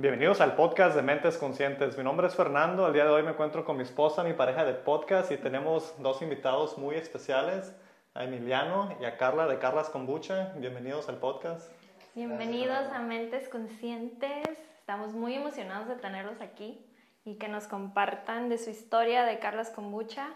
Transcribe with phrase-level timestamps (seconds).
[0.00, 1.98] Bienvenidos al podcast de Mentes Conscientes.
[1.98, 2.86] Mi nombre es Fernando.
[2.86, 5.92] El día de hoy me encuentro con mi esposa, mi pareja de podcast, y tenemos
[6.00, 7.74] dos invitados muy especiales,
[8.14, 10.52] a Emiliano y a Carla de Carlas Kombucha.
[10.54, 11.72] Bienvenidos al podcast.
[12.14, 14.46] Bienvenidos a Mentes Conscientes.
[14.78, 16.80] Estamos muy emocionados de tenerlos aquí
[17.24, 20.28] y que nos compartan de su historia de Carlas Kombucha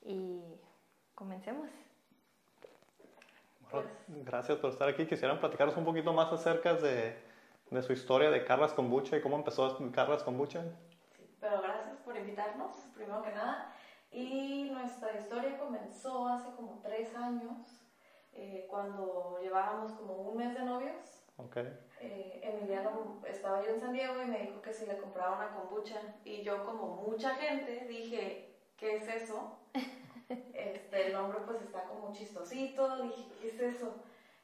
[0.00, 0.40] y
[1.14, 1.68] comencemos.
[3.70, 3.86] Bueno,
[4.24, 5.04] gracias por estar aquí.
[5.04, 7.28] Quisieran platicaros un poquito más acerca de
[7.70, 10.62] de su historia de Carlas Kombucha y cómo empezó Carlas Kombucha.
[11.16, 13.72] Sí, pero gracias por invitarnos, primero que nada.
[14.10, 17.80] Y nuestra historia comenzó hace como tres años,
[18.32, 21.24] eh, cuando llevábamos como un mes de novios.
[21.36, 21.72] Okay.
[22.00, 25.54] Eh, Emiliano estaba yo en San Diego y me dijo que si le compraba una
[25.54, 26.00] kombucha.
[26.24, 29.58] Y yo, como mucha gente, dije, ¿qué es eso?
[30.28, 33.02] este, el nombre pues está como chistosito.
[33.02, 33.94] Dije, ¿qué es eso?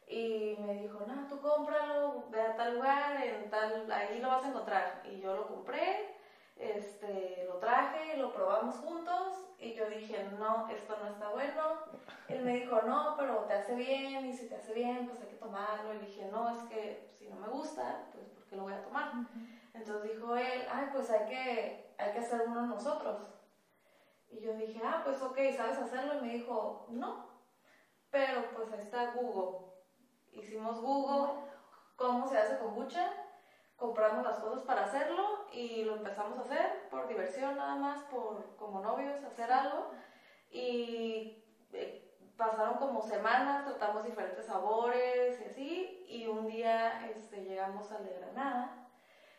[0.06, 4.44] Y me dijo, no, tú cómpralo, ve a tal lugar, en tal, ahí lo vas
[4.44, 5.02] a encontrar.
[5.04, 6.16] Y yo lo compré,
[6.56, 11.80] este, lo traje, lo probamos juntos y yo dije, no, esto no está bueno.
[12.28, 15.28] Él me dijo, no, pero te hace bien y si te hace bien, pues hay
[15.28, 15.94] que tomarlo.
[15.94, 18.82] Y dije, no, es que si no me gusta, pues ¿por qué lo voy a
[18.82, 19.12] tomar?
[19.74, 23.22] Entonces dijo él, ay, pues hay que, hay que hacer uno nosotros.
[24.30, 26.18] Y yo dije, ah, pues ok, ¿sabes hacerlo?
[26.18, 27.26] Y me dijo, no,
[28.10, 29.65] pero pues ahí está Google
[30.36, 31.40] hicimos Google,
[31.96, 33.12] cómo se hace kombucha,
[33.76, 38.56] compramos las cosas para hacerlo y lo empezamos a hacer por diversión nada más, por
[38.56, 39.90] como novios, hacer algo.
[40.50, 42.06] Y eh,
[42.36, 48.14] pasaron como semanas, tratamos diferentes sabores y así, y un día este, llegamos al de
[48.14, 48.88] Granada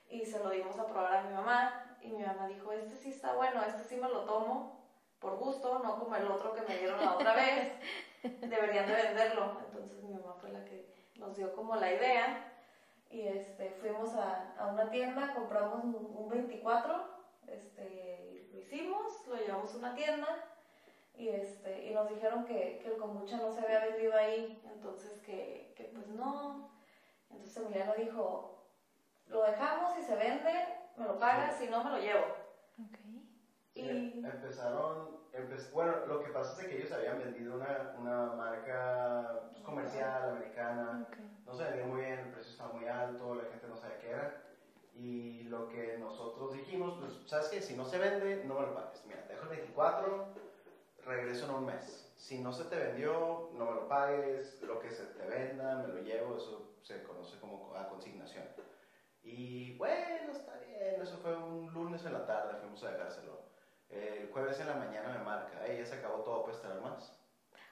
[0.09, 3.09] y se lo dimos a probar a mi mamá y mi mamá dijo, este sí
[3.09, 4.77] está bueno, este sí me lo tomo
[5.19, 7.73] por gusto, no como el otro que me dieron la otra vez,
[8.41, 9.59] deberían de venderlo.
[9.65, 12.53] Entonces mi mamá fue la que nos dio como la idea
[13.09, 17.07] y este, fuimos a, a una tienda, compramos un, 24,
[17.47, 20.27] este, lo hicimos, lo llevamos a una tienda
[21.15, 25.19] y, este, y nos dijeron que, que el kombucha no se había vendido ahí, entonces
[25.21, 26.69] que, que pues no.
[27.29, 28.65] Entonces Emiliano dijo,
[29.27, 30.53] lo dejamos y se vende,
[30.97, 32.25] me lo pagas, si no me lo llevo.
[32.89, 33.26] Okay.
[33.81, 34.25] Y...
[34.25, 35.17] Empezaron
[35.71, 41.07] bueno, lo que pasa es que ellos habían vendido una, una marca pues, comercial americana,
[41.45, 44.09] no se vendía muy bien, el precio estaba muy alto, la gente no sabía qué
[44.09, 44.43] era.
[44.95, 47.61] Y lo que nosotros dijimos, pues, ¿sabes qué?
[47.61, 49.03] Si no se vende, no me lo pagues.
[49.05, 50.25] Mira, dejo el 24,
[51.05, 52.11] regreso en un mes.
[52.15, 55.87] Si no se te vendió, no me lo pagues, lo que se te venda, me
[55.89, 58.45] lo llevo, eso se conoce como a consignación.
[59.21, 63.46] Y bueno, está bien, eso fue un lunes en la tarde, fuimos a dejárselo
[63.89, 67.17] el jueves en la mañana me marca, ella se acabó todo, ¿puedes traer más?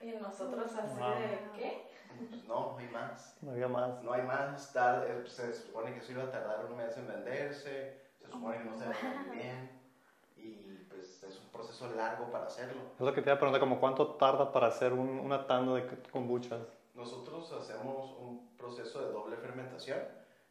[0.01, 1.87] Y nosotros así de, ¿qué?
[2.29, 3.37] Pues no, no hay más.
[3.41, 4.03] No había más.
[4.03, 7.07] No hay más, tal, eh, se supone que eso iba a tardar un mes en
[7.07, 9.75] venderse, se supone que no se vende bien
[10.37, 12.81] y pues es un proceso largo para hacerlo.
[12.95, 15.73] Es lo que te iba a preguntar, como cuánto tarda para hacer un, una tanda
[15.73, 16.61] de kombuchas.
[16.93, 19.99] Nosotros hacemos un proceso de doble fermentación.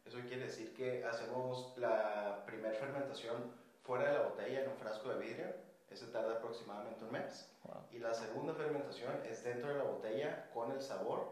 [0.05, 3.51] Eso quiere decir que hacemos la primera fermentación
[3.85, 5.45] fuera de la botella en un frasco de vidrio.
[5.89, 7.49] Ese tarda aproximadamente un mes.
[7.91, 11.29] Y la segunda fermentación es dentro de la botella con el sabor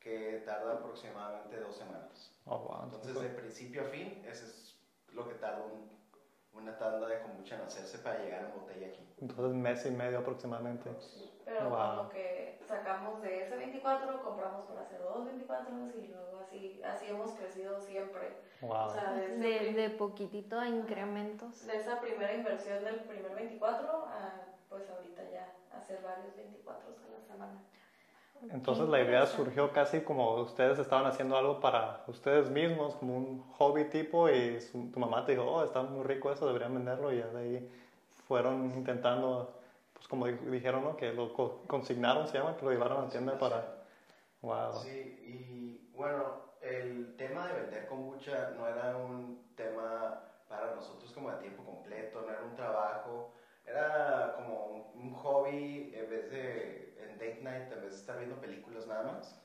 [0.00, 2.32] que tarda aproximadamente dos semanas.
[2.44, 4.76] Oh, Entonces, de principio a fin, ese es
[5.12, 5.64] lo que tarda
[6.54, 9.00] una tanda de kombucha en hacerse para llegar a la botella aquí.
[9.20, 10.90] Entonces, mes y medio aproximadamente.
[11.44, 16.80] Pero lo que sacamos de ese 24, compramos para hacer dos 24 y luego así,
[16.84, 18.36] así hemos crecido siempre.
[18.60, 18.86] Wow.
[18.86, 21.66] O sea, de, de, poquitito a incrementos.
[21.66, 27.10] De esa primera inversión del primer 24 a pues ahorita ya hacer varios 24 a
[27.12, 27.60] la semana.
[28.50, 33.42] Entonces la idea surgió casi como ustedes estaban haciendo algo para ustedes mismos, como un
[33.58, 34.58] hobby tipo, y
[34.92, 37.70] tu mamá te dijo, oh, está muy rico eso, deberían venderlo, y ya de ahí
[38.26, 39.52] fueron intentando
[40.02, 40.96] pues como dijeron, ¿no?
[40.96, 41.32] Que lo
[41.68, 43.84] consignaron, se llama, que lo llevaron a la tienda para...
[44.40, 44.72] Wow.
[44.82, 46.24] Sí, y bueno,
[46.60, 52.22] el tema de vender kombucha no era un tema para nosotros como de tiempo completo,
[52.22, 53.32] no era un trabajo,
[53.66, 58.40] era como un, hobby en vez de en date night, en vez de estar viendo
[58.40, 59.38] películas nada más.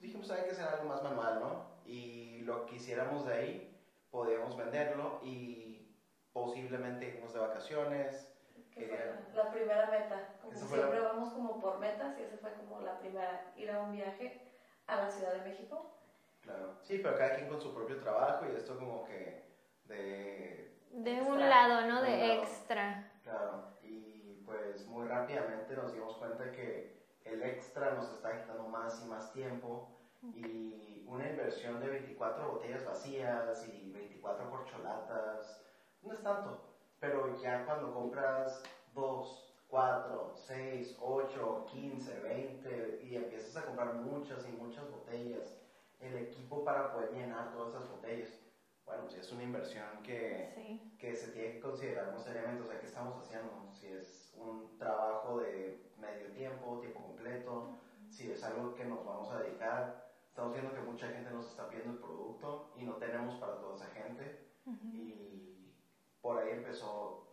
[0.00, 1.66] Dijimos, hay que hacer algo más manual, ¿no?
[1.84, 3.80] Y lo que hiciéramos de ahí,
[4.10, 5.96] podíamos venderlo y
[6.32, 8.30] posiblemente irnos de vacaciones,
[8.72, 10.36] que fue la primera meta.
[10.40, 13.92] Como siempre vamos como por metas y esa fue como la primera, ir a un
[13.92, 14.40] viaje
[14.86, 15.96] a la Ciudad de México.
[16.42, 19.44] Claro, sí, pero cada quien con su propio trabajo y esto como que
[19.84, 20.78] de...
[20.90, 22.02] De un lado, ¿no?
[22.02, 23.10] De extra.
[23.30, 29.00] Claro, y pues muy rápidamente nos dimos cuenta que el extra nos está quitando más
[29.04, 29.88] y más tiempo
[30.34, 35.64] y una inversión de 24 botellas vacías y 24 corcholatas,
[36.02, 36.60] no es tanto.
[36.98, 44.44] Pero ya cuando compras 2, 4, 6, 8, 15, 20 y empiezas a comprar muchas
[44.48, 45.56] y muchas botellas,
[46.00, 48.40] el equipo para poder llenar todas esas botellas,
[48.90, 52.80] bueno, si es una inversión que, que se tiene que considerar muy seriamente, o sea,
[52.80, 53.70] ¿qué estamos haciendo?
[53.72, 57.78] Si es un trabajo de medio tiempo, tiempo completo,
[58.08, 61.68] si es algo que nos vamos a dedicar, estamos viendo que mucha gente nos está
[61.68, 64.48] pidiendo el producto y no tenemos para toda esa gente.
[64.92, 65.72] Y
[66.20, 67.28] por ahí empezó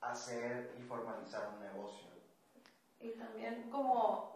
[0.00, 2.08] a hacer y formalizar un negocio.
[2.98, 4.34] Y también como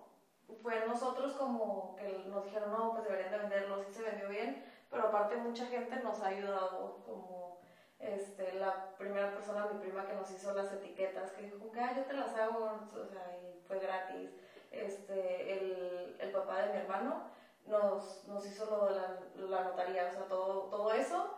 [0.63, 4.65] fue nosotros como que nos dijeron, no, pues deberían de venderlo, sí se vendió bien,
[4.91, 7.59] pero aparte mucha gente nos ha ayudado, como
[7.99, 12.05] este, la primera persona, mi prima que nos hizo las etiquetas, que dijo ah, yo
[12.05, 14.31] te las hago, o sea, y fue gratis.
[14.71, 17.23] Este, el, el papá de mi hermano
[17.67, 21.35] nos, nos hizo lo de la, la, notaría, o sea, todo, todo eso.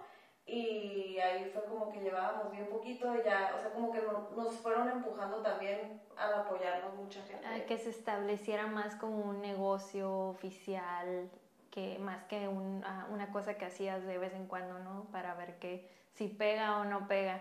[0.46, 4.54] Y ahí fue como que llevábamos bien poquito y ya, o sea, como que nos
[4.56, 7.46] fueron empujando también a apoyarnos mucha gente.
[7.46, 11.30] A que se estableciera más como un negocio oficial
[11.70, 15.04] que más que una cosa que hacías de vez en cuando, ¿no?
[15.12, 17.40] Para ver que si pega o no pega.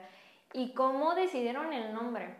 [0.54, 2.36] ¿Y cómo decidieron el nombre?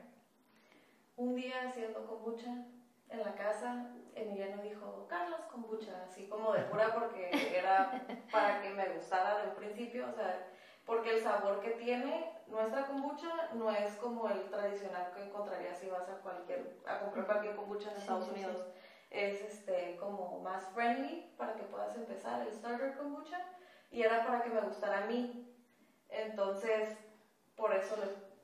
[1.16, 2.66] Un día haciendo kombucha
[3.10, 7.92] en la casa, Emiliano dijo, Carlos kombucha, así como de pura porque era
[8.32, 10.48] para que me gustara del principio, o sea,
[10.86, 15.88] porque el sabor que tiene nuestra kombucha no es como el tradicional que encontrarías si
[15.88, 18.66] vas a cualquier a comprar cualquier kombucha en Estados Unidos
[19.10, 23.40] es este, como más friendly para que puedas empezar el starter kombucha
[23.92, 25.46] y era para que me gustara a mí.
[26.10, 26.98] Entonces,
[27.56, 27.96] por eso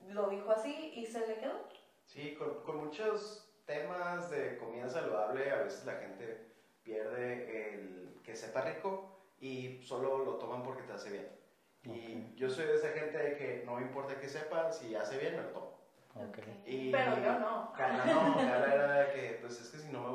[0.08, 1.68] lo dijo así y se le quedó.
[2.06, 6.54] Sí, con, con, muchos temas de comida saludable a veces la gente
[6.84, 11.36] pierde el que sepa rico y solo lo toman porque te hace bien.
[11.84, 15.18] Y yo soy de esa gente de que no me importa que sepa, si hace
[15.18, 15.76] bien me lo tomo.
[16.16, 16.92] Okay.
[16.92, 17.74] Pero yo no.
[17.74, 20.10] Carla no, Carla era de que, pues es que si no me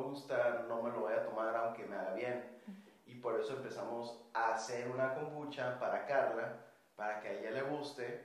[0.69, 2.61] no me lo voy a tomar aunque me haga bien.
[3.07, 6.55] Y por eso empezamos a hacer una kombucha para Carla,
[6.97, 8.25] para que a ella le guste,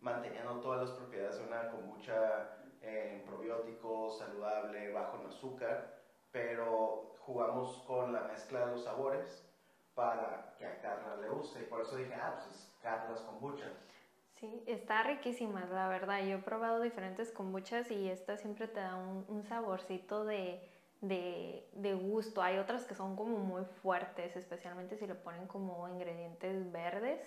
[0.00, 5.94] manteniendo todas las propiedades de una kombucha en probióticos, saludable, bajo en azúcar,
[6.32, 9.44] pero jugamos con la mezcla de los sabores
[9.94, 11.60] para que a Carla le guste.
[11.60, 13.70] Y por eso dije, ah, pues es Carla's kombucha.
[14.40, 16.22] Sí, está riquísima, la verdad.
[16.24, 20.60] Yo he probado diferentes kombuchas y esta siempre te da un, saborcito de,
[21.94, 22.42] gusto.
[22.42, 27.20] Hay otras que son como muy fuertes, especialmente si le ponen como ingredientes verdes.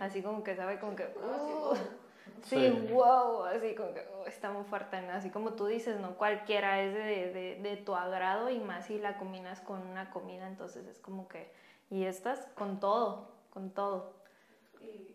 [0.00, 1.04] Así como que sabe como que...
[1.04, 1.76] Uh,
[2.42, 4.96] sí, wow, así como que uh, está muy fuerte.
[4.96, 9.16] Así como tú dices, no cualquiera es de, de tu agrado y más si la
[9.16, 11.50] combinas con una comida, entonces es como que...
[11.88, 14.12] Y estas con todo, con todo.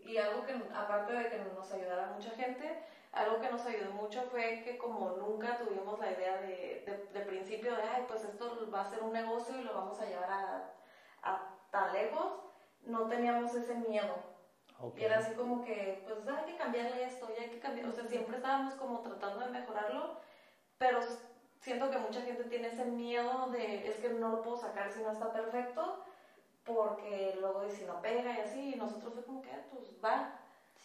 [0.06, 4.24] Y, algo que, aparte de que nos ayudara mucha gente, algo que nos ayudó mucho
[4.31, 8.81] fue que como nunca tuvimos la idea de, de, principio de, ay, pues esto va
[8.81, 10.74] a ser un negocio y lo vamos a llevar a,
[11.24, 12.34] a tan lejos,
[12.84, 14.31] no teníamos ese miedo.
[14.96, 17.92] Y era así como que, pues hay que cambiarle esto, y hay que cambiar, o
[17.92, 20.18] sea, siempre estábamos como tratando de mejorarlo,
[20.80, 21.00] pero
[21.59, 25.04] siento que mucha gente tiene ese miedo de, es que no lo puedo sacar si
[25.04, 26.04] no está perfecto,
[26.64, 30.41] porque luego si no pega y así, y nosotros fue como que, ah, pues va.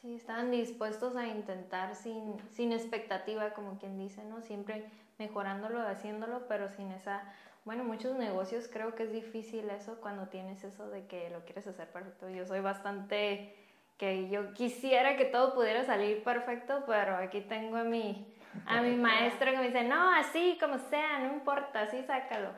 [0.06, 4.40] Sí, estaban dispuestos a intentar sin, sin expectativa, como quien dice, ¿no?
[4.40, 4.84] Siempre
[5.18, 7.24] mejorándolo, haciéndolo, pero sin esa...
[7.64, 11.66] Bueno, muchos negocios creo que es difícil eso cuando tienes eso de que lo quieres
[11.66, 12.28] hacer perfecto.
[12.28, 13.52] Yo soy bastante
[13.98, 18.32] que yo quisiera que todo pudiera salir perfecto, pero aquí tengo a mi,
[18.64, 22.50] a mi maestro que me dice, no, así como sea, no importa, así sácalo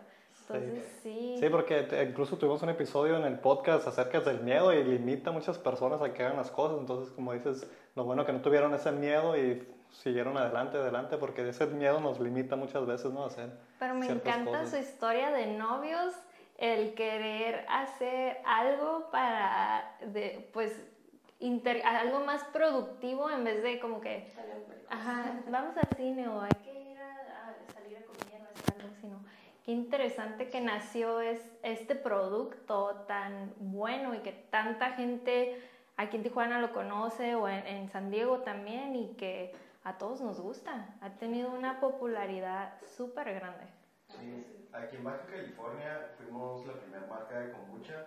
[1.02, 1.37] sí.
[1.40, 1.49] sí.
[1.50, 5.59] porque incluso tuvimos un episodio en el podcast acerca del miedo y limita a muchas
[5.59, 6.78] personas a que hagan las cosas.
[6.81, 11.49] Entonces, como dices, lo bueno que no tuvieron ese miedo y siguieron adelante, adelante, porque
[11.49, 13.25] ese miedo nos limita muchas veces, ¿no?
[13.25, 16.14] A hacer Pero me encanta su historia de novios,
[16.57, 20.81] el querer hacer algo para, de, pues,
[21.85, 24.33] algo más productivo en vez de como que,
[24.90, 28.95] ajá, vamos al cine o hay que ir a, salir a comer o hacer algo,
[29.00, 29.25] sino
[29.68, 35.62] Qué interesante que nació es, este producto tan bueno y que tanta gente
[35.98, 40.40] aquí en Tijuana lo conoce o en, San Diego también y que a todos nos
[40.40, 40.96] gusta.
[41.02, 43.66] Ha tenido una popularidad súper grande.
[44.06, 48.06] Sí, aquí en Baja California fuimos la primera marca de kombucha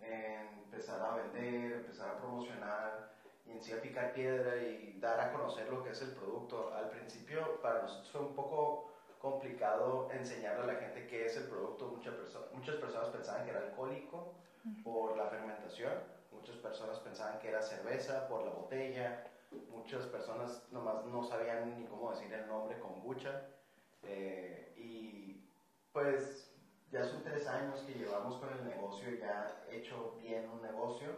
[0.00, 3.10] en empezar a vender, empezar a promocionar
[3.46, 6.72] y en sí a picar piedra y dar a conocer lo que es el producto.
[6.72, 8.89] Al principio para nosotros fue un poco
[9.20, 11.88] complicado enseñarle a la gente qué es el producto.
[11.88, 14.34] Muchas, personas muchas personas pensaban que era alcohólico
[14.82, 15.92] por la fermentación,
[16.32, 19.26] Muchas personas pensaban que era cerveza por la botella,
[19.68, 23.42] muchas personas nomás no sabían ni cómo decir el nombre kombucha.
[24.04, 25.44] Eh, y
[25.92, 26.50] pues
[26.90, 31.08] ya son tres años que llevamos con el negocio, ya hecho bien un negocio.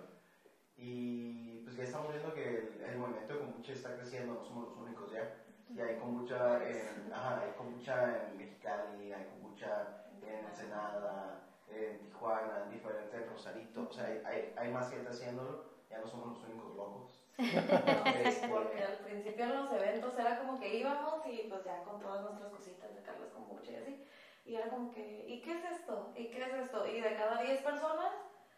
[0.76, 4.78] Y pues ya estamos viendo que el, movimiento de kombucha está creciendo, no somos los
[4.78, 5.41] únicos ya.
[5.74, 12.64] Y hay kombucha en, ajá, hay kombucha en Mexicali, hay kombucha en Ensenada, en Tijuana,
[12.64, 13.88] en diferentes Rosarito.
[13.88, 17.18] O sea, hay, hay, más gente haciéndolo, ya no somos los únicos locos.
[18.22, 22.00] Este, porque al principio en los eventos era como que íbamos y pues ya con
[22.00, 24.04] todas nuestras cositas de Carlos Kombucha y así.
[24.44, 26.12] Y era como que, ¿y qué es esto?
[26.14, 26.86] ¿Y qué es esto?
[26.86, 28.12] Y de cada 10 personas,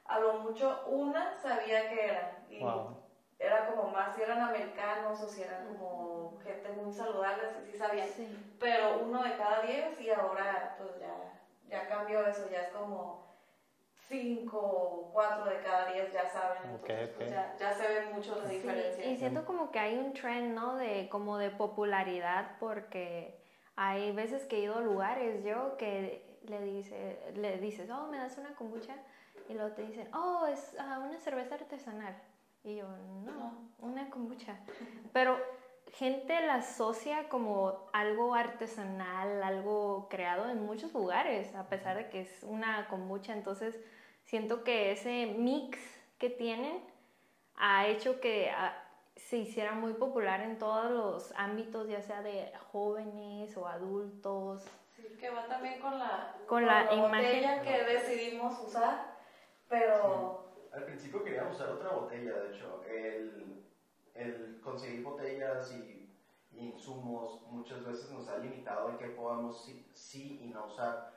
[0.04, 2.46] a lo mucho una sabía qué era.
[2.50, 2.60] Y
[3.44, 7.78] era como más si eran americanos o si eran como gente muy saludable, así sí
[7.78, 8.08] sabían.
[8.58, 11.14] Pero uno de cada 10 y ahora pues ya,
[11.68, 13.24] ya cambió eso, ya es como
[14.08, 16.78] 5 o 4 de cada 10 ya saben.
[16.78, 19.04] Pues, ya, ya, se ve mucho la diferencia.
[19.04, 20.76] Y siento como que hay un trend, ¿no?
[20.76, 23.40] De como de popularidad porque
[23.76, 28.18] hay veces que he ido a lugares yo que le, dice, le dices, oh, me
[28.18, 28.94] das una kombucha.
[29.48, 32.14] Y luego te dicen, oh, es ah, una cerveza artesanal.
[32.64, 32.88] Y yo,
[33.24, 34.56] no, una kombucha.
[35.12, 35.38] Pero
[35.92, 42.22] gente la asocia como algo artesanal, algo creado en muchos lugares, a pesar de que
[42.22, 43.34] es una kombucha.
[43.34, 43.78] Entonces,
[44.24, 45.78] siento que ese mix
[46.18, 46.82] que tienen
[47.56, 48.74] ha hecho que ah,
[49.14, 54.64] se hiciera muy popular en todos los ámbitos, ya sea de jóvenes o adultos.
[54.96, 59.16] Sí, que va también con la, con, la, imagen que decidimos usar,
[59.68, 60.43] pero...
[60.74, 62.82] Al principio queríamos usar otra botella, de hecho.
[62.84, 63.64] El,
[64.14, 66.00] el conseguir botellas y,
[66.50, 71.12] insumos muchas veces nos ha limitado en que podamos sí, sí y no usar.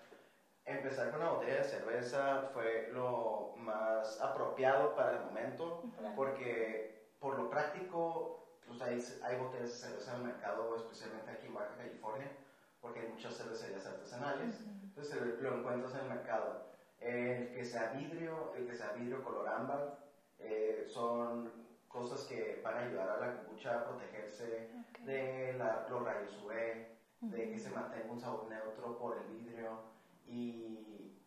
[0.65, 5.83] Empezar con una botella de cerveza fue lo más apropiado para el momento,
[6.15, 11.45] porque por lo práctico, pues hay, hay botellas de cerveza en el mercado, especialmente aquí
[11.45, 12.31] en Baja California,
[12.81, 16.67] porque hay muchas cervecerías artesanales, entonces lo encuentras en el mercado.
[16.99, 19.99] El que sea vidrio, el que sea vidrio color ámbar,
[20.39, 21.51] eh, son
[21.87, 24.69] cosas que van a ayudar a la kombucha a protegerse
[25.05, 25.53] de
[25.89, 26.51] los rayos UV,
[27.21, 29.79] de que se mantenga un sabor neutro por el vidrio.
[30.27, 31.17] Y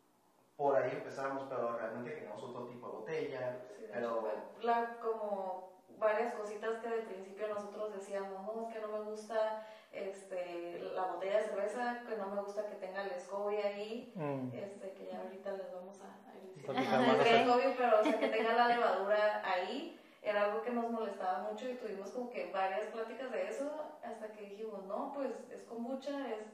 [0.57, 3.61] por ahí empezamos, pero realmente queremos otro tipo de botella.
[3.93, 4.29] pero
[4.63, 9.67] la, como varias cositas que de principio nosotros decíamos, no, es que no me gusta
[9.93, 14.55] este, la botella de cerveza, que no me gusta que tenga el escobio ahí, mm.
[14.55, 18.53] este, que ya ahorita les vamos a, a el escobio, pero o sea, que tenga
[18.55, 23.33] la levadura ahí, era algo que nos molestaba mucho y tuvimos como que varias pláticas
[23.33, 23.71] de eso,
[24.03, 26.45] hasta que dijimos, no, pues es kombucha, es,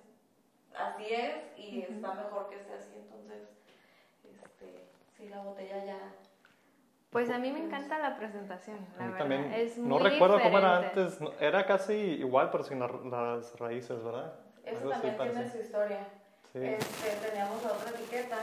[0.75, 3.49] así es, y está mejor que esté así, entonces,
[4.25, 6.15] este, sí, la botella ya
[7.17, 9.19] pues a mí me encanta la presentación, la verdad.
[9.21, 14.35] También, es no recuerdo cómo era antes, era casi igual, pero sin las raíces, ¿verdad?
[14.63, 16.09] Eso también tiene su historia.
[16.53, 18.37] Este, teníamos otra etiqueta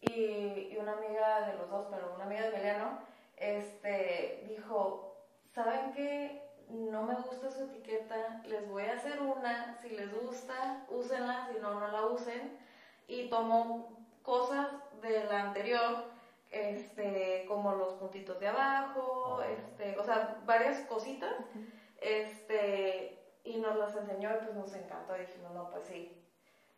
[0.00, 2.98] y, y, una amiga de los dos, pero una amiga de Emiliano,
[3.36, 5.14] este, dijo,
[5.54, 6.42] ¿saben qué?
[6.70, 11.60] No me gusta su etiqueta, les voy a hacer una, si les gusta, úsenla, si
[11.60, 12.58] no, no la usen.
[13.06, 14.66] Y tomó cosas
[15.00, 16.10] de la anterior
[16.52, 21.34] este, como los puntitos de abajo, este, o sea, varias cositas,
[22.00, 26.18] este, y nos las enseñó y pues nos encantó, dijimos, no, pues sí.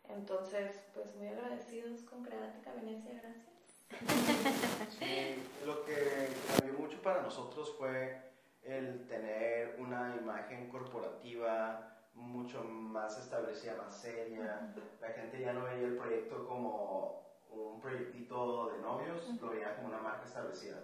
[0.09, 3.45] Entonces, pues muy agradecidos con Creática Venecia, gracias.
[5.65, 8.21] lo que cambió mucho para nosotros fue
[8.63, 14.73] el tener una imagen corporativa mucho más establecida, más seria.
[15.01, 19.87] La gente ya no veía el proyecto como un proyectito de novios, lo veía como
[19.87, 20.77] una marca establecida.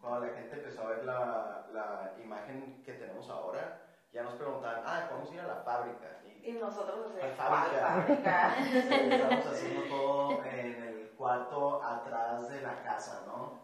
[0.00, 4.82] Cuando la gente empezó a ver la, la, imagen que tenemos ahora, ya nos preguntaban,
[4.86, 6.20] ah, podemos ir a la fábrica.
[6.42, 8.56] Y, nosotros la fábrica.
[8.58, 13.60] estamos haciendo todo en el cuarto atrás de la casa, ¿no?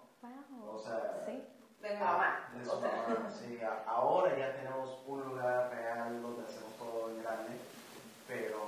[0.69, 1.43] O sea, sí.
[1.81, 2.51] de mamá.
[2.55, 3.31] De su mamá.
[3.31, 7.53] Sí, ahora ya tenemos un lugar real donde hacemos todo en grande,
[8.29, 8.61] pero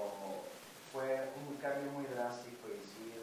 [0.93, 3.15] fue un cambio muy drástico y sí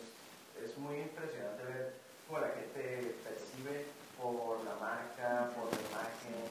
[0.63, 1.93] es muy impresionante ver
[2.27, 3.85] cómo la gente percibe
[4.21, 6.45] por la marca, por la imagen,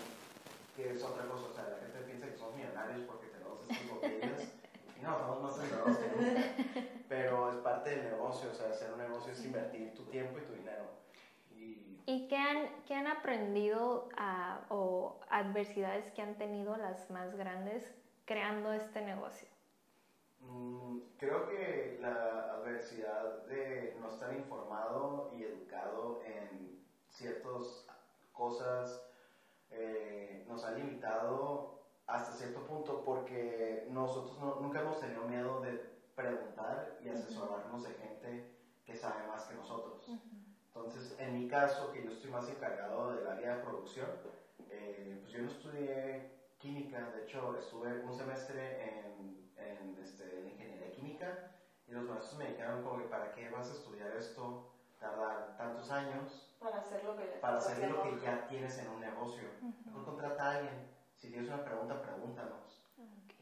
[0.76, 1.46] que es otra cosa.
[1.50, 4.40] O sea, la gente piensa que somos millonarios porque tenemos estas botellas.
[4.98, 6.42] Y no, somos más endeudados que nunca.
[7.08, 8.50] Pero es parte del negocio.
[8.50, 10.84] O sea, hacer un negocio es invertir tu tiempo y tu dinero.
[11.50, 14.08] ¿Y, ¿Y qué, han, qué han aprendido
[14.68, 19.53] o adversidades que han tenido las más grandes creando este negocio?
[20.44, 26.76] Mm, creo que la adversidad de no estar informado y educado en
[27.08, 27.86] ciertos
[28.32, 29.00] cosas,
[29.70, 31.64] eh, nos ha limitado
[32.06, 35.72] hasta cierto punto porque nosotros nunca hemos tenido miedo de
[36.14, 38.44] preguntar y asesorarnos de gente
[38.84, 40.06] que sabe más que nosotros.
[40.66, 44.10] Entonces, en mi caso, que yo estoy más encargado del área de producción,
[44.68, 50.90] eh, pues yo no estudié química, de hecho estuve un semestre en, en, este, ingeniería
[50.92, 51.52] química
[51.86, 55.90] y los maestros me dijeron como que para qué vas a estudiar esto, tardar tantos
[55.90, 59.48] años para hacer lo que, para hacer lo que ya tienes en un negocio.
[59.84, 62.80] Mejor contrata a alguien, si tienes una pregunta, pregúntanos.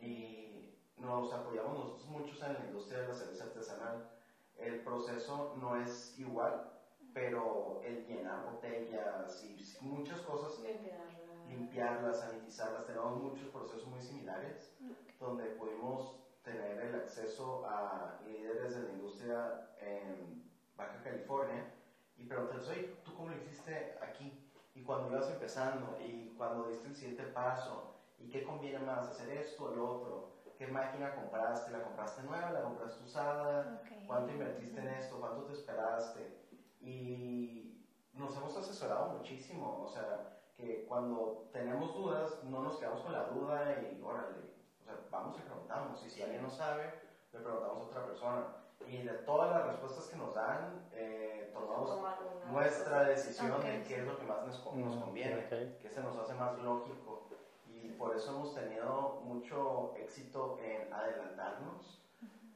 [0.00, 4.10] Y nos apoyamos nosotros muchos en la industria de la cerveza artesanal.
[4.58, 6.72] El proceso no es igual,
[7.14, 10.60] pero el llenar botellas y muchas cosas,
[11.52, 14.74] limpiarlas, sanitizarlas, tenemos muchos procesos muy similares
[15.18, 21.72] donde pudimos tener el acceso a líderes de la industria en Baja California
[22.16, 24.50] y preguntarles, oye, ¿tú cómo lo hiciste aquí?
[24.74, 29.30] Y cuando ibas empezando y cuando diste el siguiente paso, ¿y qué conviene más, hacer
[29.38, 30.32] esto o lo otro?
[30.58, 31.70] ¿Qué máquina compraste?
[31.70, 32.50] ¿La compraste nueva?
[32.50, 33.82] ¿La compraste usada?
[34.06, 35.18] ¿Cuánto invertiste en esto?
[35.18, 36.42] ¿Cuánto te esperaste?
[36.82, 43.12] y nos hemos asesorado muchísimo, o sea, que cuando tenemos dudas no nos quedamos con
[43.12, 44.38] la duda y órale,
[44.80, 46.84] o sea, vamos y preguntamos, y si alguien no sabe,
[47.32, 48.46] le preguntamos a otra persona.
[48.86, 51.98] Y de todas las respuestas que nos dan, eh, tomamos
[52.50, 53.60] nuestra decisión.
[53.60, 55.48] de qué es lo que más nos, nos mm, conviene,
[55.80, 57.28] qué se nos hace más lógico.
[57.66, 62.02] Y por eso hemos tenido mucho éxito en adelantarnos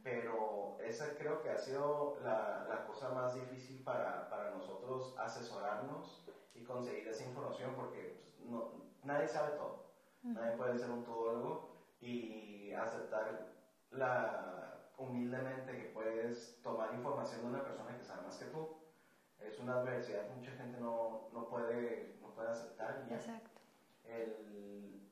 [0.06, 6.22] pero esa creo que ha sido la, la cosa más difícil para, para, nosotros asesorarnos
[6.56, 8.72] y conseguir esa información porque pues, no,
[9.02, 9.84] nadie sabe todo,
[10.22, 11.68] nadie puede ser un todólogo
[12.00, 13.46] y aceptar
[13.90, 18.76] la, humildemente que puedes tomar información de una persona que sabe más que tú.
[19.38, 23.06] Es una adversidad que mucha gente no, no, puede, no puede aceptar.
[23.10, 23.60] Exacto.
[24.04, 25.10] El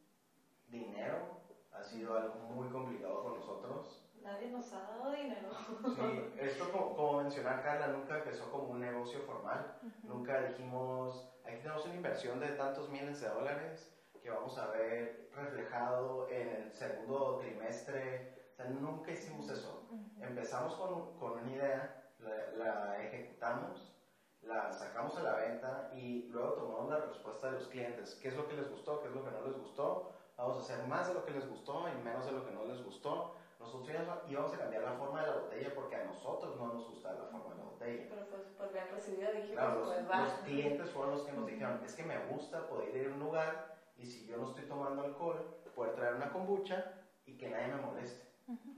[0.69, 5.51] dinero ha sido algo muy complicado con nosotros nadie nos ha dado dinero.
[5.95, 9.79] Sí, esto como, como mencionaba Carla, nunca empezó como un negocio formal.
[10.03, 13.91] Nunca dijimos, aquí tenemos una inversión de tantos miles de dólares
[14.23, 18.35] que vamos a ver reflejado en el segundo trimestre.
[18.53, 19.87] O sea, nunca hicimos eso.
[20.21, 23.95] Empezamos con, con, una idea, la, la ejecutamos,
[24.43, 28.15] la sacamos a la venta y luego tomamos la respuesta de los clientes.
[28.23, 29.01] ¿Qué es lo que les gustó?
[29.03, 30.13] ¿Qué es lo que no les gustó?
[30.37, 32.65] Vamos a hacer más de lo que les gustó y menos de lo que no
[32.65, 33.97] les gustó nosotros
[34.29, 37.25] íbamos a cambiar la forma de la botella porque a nosotros no nos gusta la
[37.25, 41.11] forma de la Pero pues, pues bien recibido, dijimos, claro, los, pues, los clientes fueron
[41.13, 44.27] los que nos dijeron, es que me gusta poder ir a un lugar y si
[44.27, 46.93] yo no estoy tomando alcohol, poder traer una kombucha
[47.27, 48.25] y que nadie me moleste.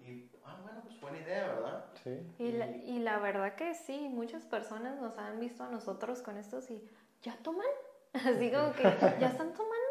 [0.00, 1.84] Y, ah, bueno, pues buena idea, ¿verdad?
[2.04, 2.34] Sí.
[2.38, 6.36] Y, la, y la verdad que sí, muchas personas nos han visto a nosotros con
[6.36, 6.88] estos y,
[7.22, 7.66] ¿ya toman?
[8.12, 8.82] Así como que,
[9.20, 9.86] ¿ya están tomando?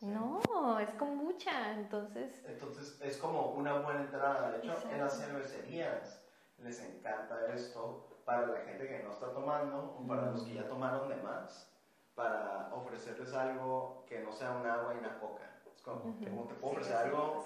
[0.00, 2.42] No, es con mucha, entonces...
[2.46, 4.52] Entonces es como una buena entrada.
[4.52, 6.19] De hecho, en las cervecerías
[6.62, 10.68] les encanta esto para la gente que no está tomando o para los que ya
[10.68, 11.70] tomaron de más,
[12.14, 15.50] para ofrecerles algo que no sea un agua y una coca.
[15.74, 17.44] Es como, te, puedo ofrecer algo...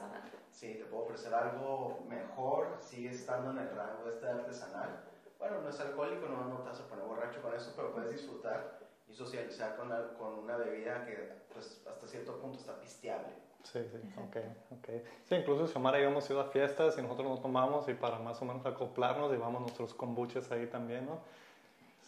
[0.50, 5.04] Sí, te puedo ofrecer algo mejor, sigue estando en el rango este artesanal.
[5.38, 8.12] Bueno, no es alcohólico, no, no te vas a poner borracho con eso, pero puedes
[8.12, 13.34] disfrutar y socializar con, con una bebida que pues hasta cierto punto está pisteable.
[13.64, 14.36] Sí, sí, ok,
[14.78, 14.88] ok.
[15.24, 18.18] Sí, incluso Xiomara y yo hemos ido a fiestas y nosotros nos tomamos y para
[18.18, 21.18] más o menos acoplarnos llevamos nuestros kombuchas ahí también, ¿no?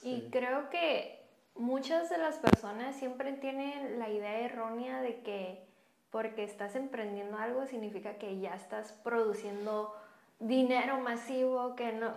[0.03, 5.65] Y creo que muchas de las personas siempre tienen la idea errónea de que
[6.11, 9.95] porque estás emprendiendo algo significa que ya estás produciendo
[10.39, 12.13] dinero masivo que no,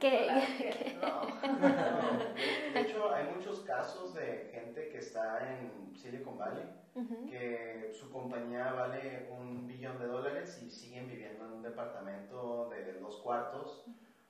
[0.00, 0.10] que,
[2.74, 6.83] de hecho hay muchos casos de gente que está en Silicon Valley
[7.28, 12.94] que su compañía vale un billón de dólares y siguen viviendo en un departamento de
[12.94, 13.84] dos cuartos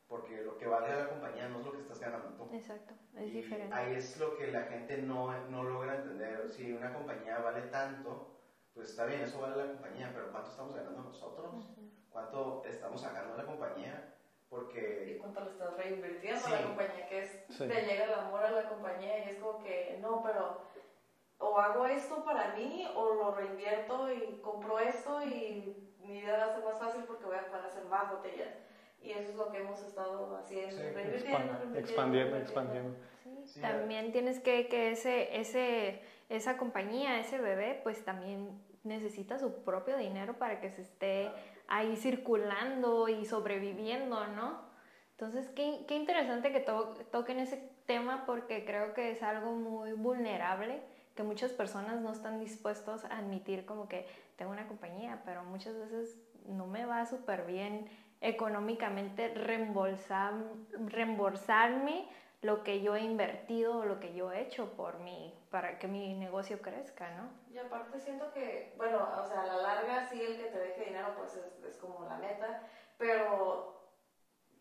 [0.08, 2.54] porque lo que vale la compañía no es lo que estás ganando tú.
[2.54, 3.74] Exacto, es diferente.
[3.74, 6.50] Ahí es lo que la gente no, no logra entender.
[6.50, 8.38] Si una compañía vale tanto,
[8.74, 11.68] pues está bien, eso vale la compañía, pero ¿cuánto estamos ganando nosotros?
[12.10, 14.14] cuánto estamos sacando a la compañía,
[14.48, 15.14] porque...
[15.16, 18.52] Y cuánto le estás reinvirtiendo a la compañía, que es, te llega el amor a
[18.52, 20.60] la compañía y es como que, no, pero
[21.44, 26.44] o hago esto para mí o lo reinvierto y compro esto y mi vida va
[26.44, 28.48] a ser más fácil porque voy a poder hacer más botellas.
[29.02, 32.96] Y eso es lo que hemos estado haciendo, reinvirtiendo, expandiendo, expandiendo.
[33.60, 39.98] también tienes que que ese, ese, esa compañía, ese bebé, pues también necesita su propio
[39.98, 41.30] dinero para que se esté
[41.68, 44.62] ahí circulando y sobreviviendo, ¿no?
[45.12, 49.92] Entonces, qué, qué interesante que to toquen ese tema porque creo que es algo muy
[49.92, 50.82] vulnerable
[51.14, 55.76] que muchas personas no están dispuestos a admitir como que tengo una compañía, pero muchas
[55.76, 57.88] veces no me va súper bien
[58.20, 60.34] económicamente reembolsar,
[60.86, 62.08] reembolsarme
[62.42, 65.88] lo que yo he invertido o lo que yo he hecho por mí, para que
[65.88, 67.30] mi negocio crezca, ¿no?
[67.50, 70.84] Y aparte siento que, bueno, o sea, a la larga sí el que te deje
[70.86, 72.62] dinero pues es, es como la meta,
[72.98, 73.88] pero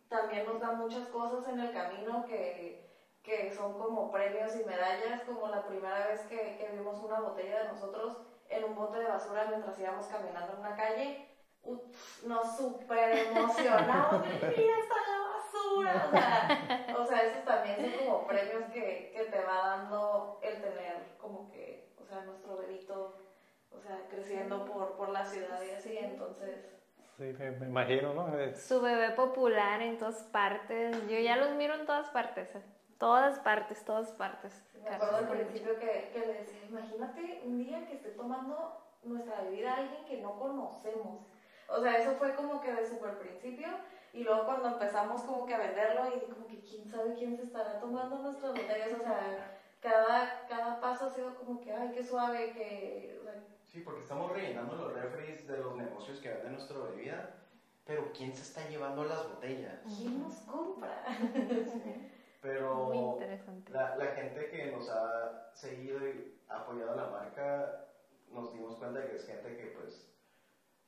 [0.08, 2.93] también nos da muchas cosas en el camino que,
[3.24, 7.64] que son como premios y medallas, como la primera vez que, que vimos una botella
[7.64, 8.18] de nosotros
[8.50, 11.30] en un bote de basura mientras íbamos caminando en una calle,
[12.26, 18.28] nos súper emocionamos, mira, está la basura, o sea, o sea, esos también son como
[18.28, 23.16] premios que, que te va dando el tener como que, o sea, nuestro dedito,
[23.72, 26.70] o sea, creciendo por, por la ciudad y así, entonces...
[27.18, 28.28] Sí, me, imagino, ¿no?
[28.56, 32.62] Su bebé popular en todas partes, yo ya los miro en todas partes, ¿eh?
[33.04, 34.64] Todas partes, todas partes.
[34.82, 39.42] Me acuerdo al principio que, que le decía, imagínate un día que esté tomando nuestra
[39.42, 41.20] bebida alguien que no conocemos.
[41.68, 43.68] O sea, eso fue como que de super principio.
[44.14, 47.44] Y luego cuando empezamos como que a venderlo y como que quién sabe quién se
[47.44, 48.94] estará tomando nuestras botellas.
[48.98, 53.20] O sea, cada, cada paso ha sido como que, ay, qué suave, que...
[53.66, 57.36] sí, porque estamos rellenando los refres de los negocios que venden nuestra bebida.
[57.86, 59.82] Pero ¿quién se está llevando las botellas?
[59.98, 61.04] ¿Quién nos compra?
[62.44, 63.18] Pero
[63.70, 67.86] La, la, gente que nos ha seguido y apoyado la marca,
[68.30, 70.14] nos dimos cuenta de que es gente que pues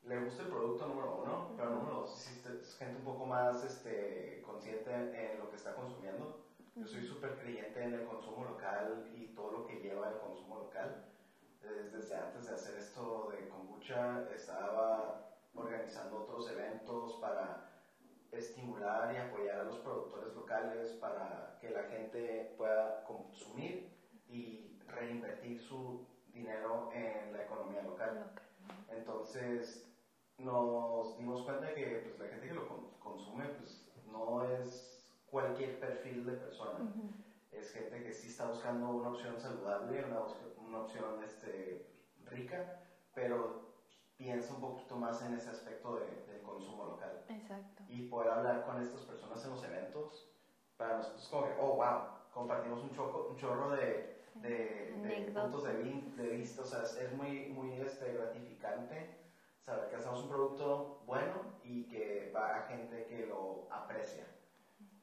[0.03, 4.43] le gusta el producto número uno, pero número dos es gente un poco más este,
[4.45, 6.43] consciente en lo que está consumiendo.
[6.75, 10.57] Yo soy súper creyente en el consumo local y todo lo que lleva el consumo
[10.57, 11.05] local.
[11.61, 17.74] Desde antes de hacer esto de kombucha, estaba organizando otros eventos para
[18.37, 23.91] estimular y apoyar a los productores locales para que la gente pueda consumir
[24.27, 28.31] y reinvertir su dinero en la economía local.
[28.89, 29.87] Entonces
[30.37, 32.67] nos dimos cuenta que pues, la gente que lo
[32.99, 36.93] consume pues, no es cualquier perfil de persona.
[37.51, 40.21] Es gente que sí está buscando una opción saludable, una,
[40.57, 41.87] una opción este,
[42.25, 42.81] rica,
[43.13, 43.74] pero
[44.17, 47.23] piensa un poquito más en ese aspecto de, del consumo local.
[47.29, 47.83] Exacto.
[47.87, 50.29] Y poder hablar con estas personas en los eventos,
[50.77, 52.01] para nosotros como que, oh, wow,
[52.33, 57.47] compartimos un, choco, un chorro de, de, puntos de, de, vista, o sea, es, muy,
[57.47, 59.25] muy este, gratificante
[59.61, 64.25] saber que hacemos un producto bueno y que va a gente que lo aprecia.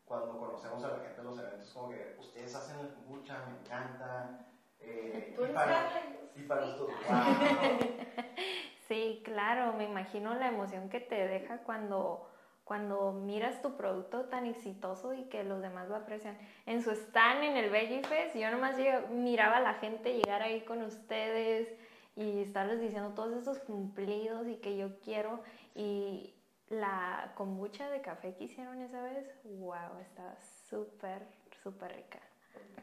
[0.04, 3.58] Cuando conocemos a la gente en los eventos, como que ustedes hacen el kombucha, me
[3.58, 4.46] encanta.
[4.78, 6.90] Eh, y, para, y para nosotros,
[8.88, 12.28] Sí, claro, me imagino la emoción que te deja cuando,
[12.64, 16.36] cuando miras tu producto tan exitoso y que los demás lo aprecian.
[16.66, 18.76] En su stand en el Veggie Fest, yo nomás
[19.10, 21.68] miraba a la gente llegar ahí con ustedes
[22.16, 25.40] y estarles diciendo todos esos cumplidos y que yo quiero.
[25.74, 26.34] Y
[26.68, 30.34] la kombucha de café que hicieron esa vez, wow, estaba
[30.68, 31.22] súper,
[31.62, 32.20] súper rica.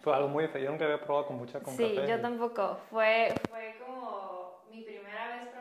[0.01, 1.89] Fue algo muy diferente, yo nunca había probado kombucha con café.
[1.89, 2.77] Sí, yo tampoco.
[2.89, 5.58] Fue, fue como mi primera vez probando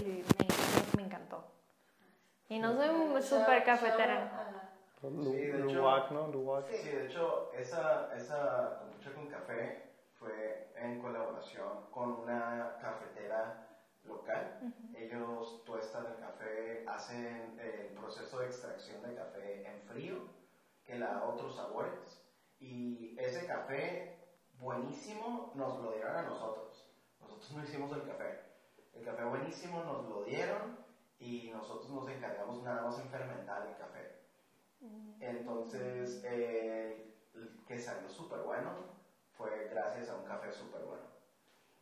[0.00, 0.24] y
[0.96, 1.44] me, encantó.
[2.48, 4.50] Y no soy súper cafetera.
[5.00, 6.32] Sí, de hecho, ¿no?
[6.68, 13.66] Sí, de hecho, esa, esa kombucha con café fue en colaboración con una cafetera
[14.04, 14.74] local.
[14.94, 20.28] Ellos tuestan el café, hacen el proceso de extracción de café en frío,
[20.84, 22.22] que le da otros sabores.
[22.58, 24.18] Y ese café
[24.58, 26.86] buenísimo nos lo dieron a nosotros.
[27.20, 28.49] Nosotros no hicimos el café.
[28.92, 30.78] El café buenísimo nos lo dieron
[31.18, 34.20] y nosotros nos encargamos nada más en fermentar el café.
[34.80, 35.22] Mm.
[35.22, 37.14] Entonces, eh,
[37.66, 38.70] que salió súper bueno
[39.32, 41.04] fue gracias a un café súper bueno.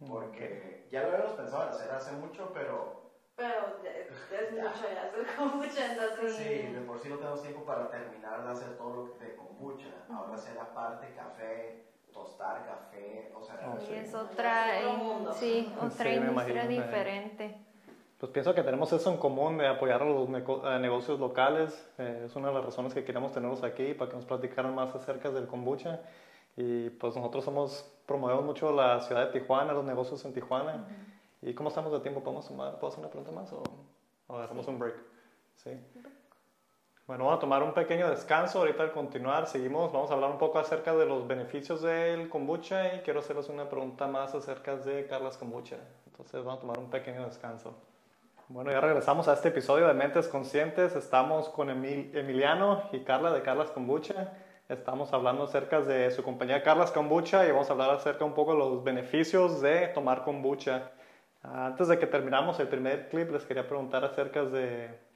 [0.00, 0.08] Mm.
[0.08, 3.12] Porque ya lo habíamos pensado en hacer hace mucho, pero...
[3.36, 6.36] Pero es mucho ya hacer kombucha, entonces...
[6.36, 10.06] Sí, de por sí no tenemos tiempo para terminar de hacer todo lo de kombucha.
[10.10, 11.87] Ahora hacer la parte café,
[12.18, 13.74] tostar café, o sea...
[13.74, 14.66] Oh, es otra,
[15.34, 17.64] sí, otra industria diferente.
[18.18, 21.88] Pues pienso que tenemos eso en común de apoyar a los negocios locales.
[21.98, 24.92] Eh, es una de las razones que queríamos tenerlos aquí para que nos platicaran más
[24.94, 26.00] acerca del kombucha.
[26.56, 30.84] Y pues nosotros somos, promovemos mucho la ciudad de Tijuana, los negocios en Tijuana.
[31.42, 32.20] ¿Y cómo estamos de tiempo?
[32.20, 33.62] ¿Podemos ¿Puedo hacer una pregunta más o,
[34.26, 34.96] o agarramos un break?
[35.54, 35.70] Sí.
[37.08, 38.58] Bueno, vamos a tomar un pequeño descanso.
[38.58, 42.96] Ahorita al continuar seguimos, vamos a hablar un poco acerca de los beneficios del kombucha
[42.96, 45.78] y quiero hacerles una pregunta más acerca de Carlas Kombucha.
[46.04, 47.74] Entonces vamos a tomar un pequeño descanso.
[48.48, 50.94] Bueno, ya regresamos a este episodio de Mentes Conscientes.
[50.96, 54.34] Estamos con Emiliano y Carla de Carlas Kombucha.
[54.68, 58.52] Estamos hablando acerca de su compañía Carlas Kombucha y vamos a hablar acerca un poco
[58.52, 60.90] de los beneficios de tomar kombucha.
[61.42, 65.07] Antes de que terminamos el primer clip, les quería preguntar acerca de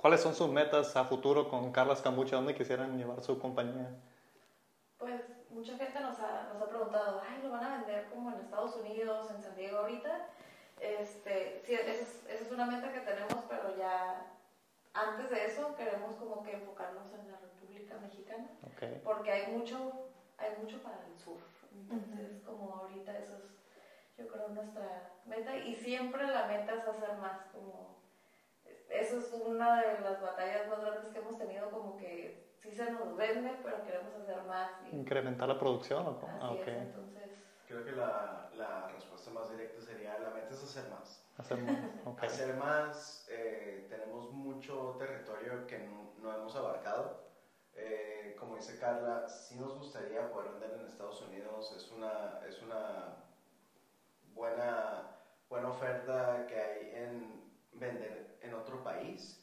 [0.00, 3.90] cuáles son sus metas a futuro con Carlas Kombucha, dónde quisieran llevar su compañía.
[4.98, 8.40] Pues mucha gente nos ha, nos ha preguntado, ay, ¿lo van a vender como en
[8.40, 10.28] Estados Unidos, en San Diego ahorita?
[10.80, 14.26] Este, sí, esa es, esa es una meta que tenemos, pero ya
[14.94, 18.48] antes de eso queremos como que enfocarnos en la República Mexicana,
[19.04, 20.08] porque hay mucho,
[20.38, 21.38] hay mucho para el sur.
[21.72, 23.44] Entonces, como ahorita eso es,
[24.16, 25.56] yo creo, nuestra meta.
[25.56, 27.99] Y siempre la meta es hacer más, como,
[28.90, 32.90] eso es una de las batallas más grandes que hemos tenido, como que sí se
[32.90, 34.70] nos vende, pero queremos hacer más.
[34.92, 36.44] ¿Incrementar la producción o cómo?
[36.44, 37.30] Así es, entonces...
[37.66, 41.24] Creo que la, la respuesta más directa sería, la meta es hacer más.
[41.38, 42.28] Hacer más, okay.
[42.28, 47.30] Hacer más, eh, tenemos mucho territorio que no, no hemos abarcado.
[47.74, 52.60] Eh, como dice Carla, sí nos gustaría poder vender en Estados Unidos, es una, es
[52.60, 53.16] una
[54.34, 55.16] buena,
[55.48, 59.40] buena oferta que hay en vender en otro país,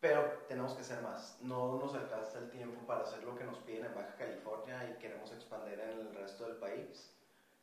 [0.00, 1.38] pero tenemos que hacer más.
[1.40, 4.98] No nos alcanza el tiempo para hacer lo que nos piden en Baja California y
[5.00, 7.12] queremos expandir en el resto del país.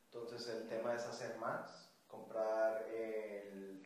[0.05, 3.83] Entonces el tema es hacer más comprar el,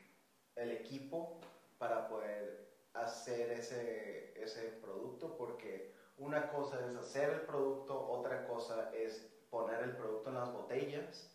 [0.56, 1.40] el equipo
[1.78, 8.92] para poder hacer ese, ese producto, porque una cosa es hacer el producto, otra cosa
[8.94, 11.30] es poner el producto en las botellas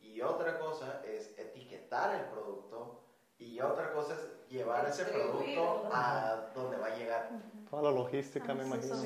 [0.00, 3.07] y otra cosa es etiquetar el producto
[3.38, 7.30] y otra cosa es llevar ese producto a donde va a llegar.
[7.70, 8.96] Toda la logística, me imagino.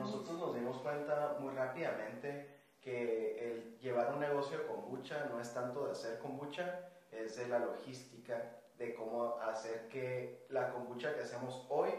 [0.00, 5.52] Nosotros nos dimos cuenta muy rápidamente que el llevar un negocio de kombucha no es
[5.52, 11.20] tanto de hacer kombucha, es de la logística, de cómo hacer que la kombucha que
[11.20, 11.90] hacemos hoy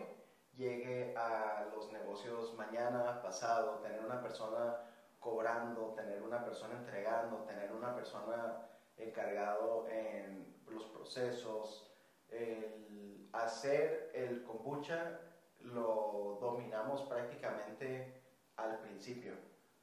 [0.55, 4.77] llegue a los negocios mañana, pasado, tener una persona
[5.19, 8.65] cobrando, tener una persona entregando, tener una persona
[8.97, 11.91] encargado en los procesos.
[12.29, 15.19] El hacer el kombucha
[15.61, 18.21] lo dominamos prácticamente
[18.55, 19.33] al principio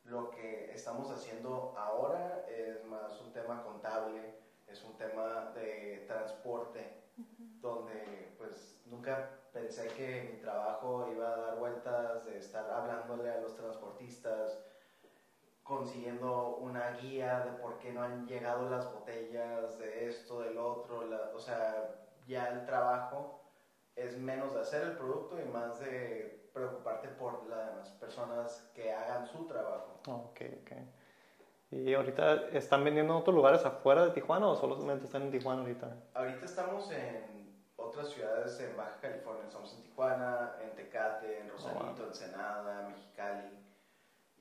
[0.06, 4.34] lo que estamos haciendo ahora es más un tema contable,
[4.66, 7.02] es un tema de transporte,
[7.60, 13.40] donde pues nunca pensé que mi trabajo iba a dar vueltas de estar hablándole a
[13.40, 14.58] los transportistas,
[15.66, 21.02] consiguiendo una guía de por qué no han llegado las botellas, de esto, del otro,
[21.34, 23.42] o sea, ya el trabajo
[23.96, 28.92] es menos de hacer el producto y más de preocuparte por las demás personas que
[28.92, 30.00] hagan su trabajo.
[30.06, 30.72] Ok, ok.
[31.70, 35.62] ¿Y ahorita están vendiendo en otros lugares afuera de Tijuana o solamente están en Tijuana
[35.62, 35.96] ahorita?
[36.14, 39.44] Ahorita estamos en otras ciudades en Baja California.
[39.46, 43.65] Estamos en Tijuana, en Tecate, en Rosarito, en Ensenada, Mexicali.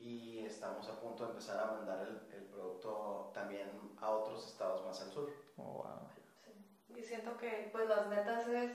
[0.06, 3.68] Y estamos a punto de empezar a mandar el, el producto también
[4.00, 5.34] a otros estados más al sur.
[5.58, 6.08] Oh, wow.
[6.46, 6.94] Sí.
[6.96, 8.72] Y siento que pues las metas es,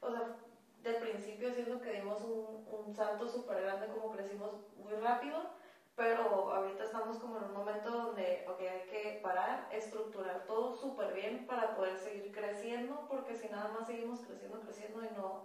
[0.00, 0.36] o sea,
[0.82, 5.50] de principio siento que dimos un, un salto súper grande, como crecimos muy rápido,
[5.94, 11.14] pero ahorita estamos como en un momento donde okay, hay que parar, estructurar todo súper
[11.14, 15.44] bien para poder seguir creciendo, porque si nada más seguimos creciendo, creciendo y no,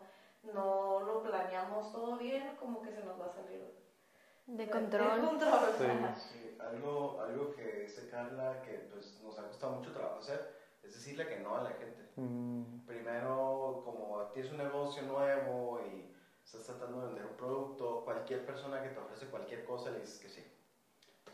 [0.52, 3.87] no lo planeamos todo bien, como que se nos va a salir
[4.48, 5.22] de control.
[5.22, 5.60] De control.
[6.18, 6.58] Sí.
[6.60, 11.28] algo, algo que dice Carla que pues, nos ha costado mucho trabajo hacer es decirle
[11.28, 12.10] que no a la gente.
[12.16, 12.86] Mm.
[12.86, 18.82] Primero, como tienes un negocio nuevo y estás tratando de vender un producto, cualquier persona
[18.82, 20.44] que te ofrece cualquier cosa le dices que sí.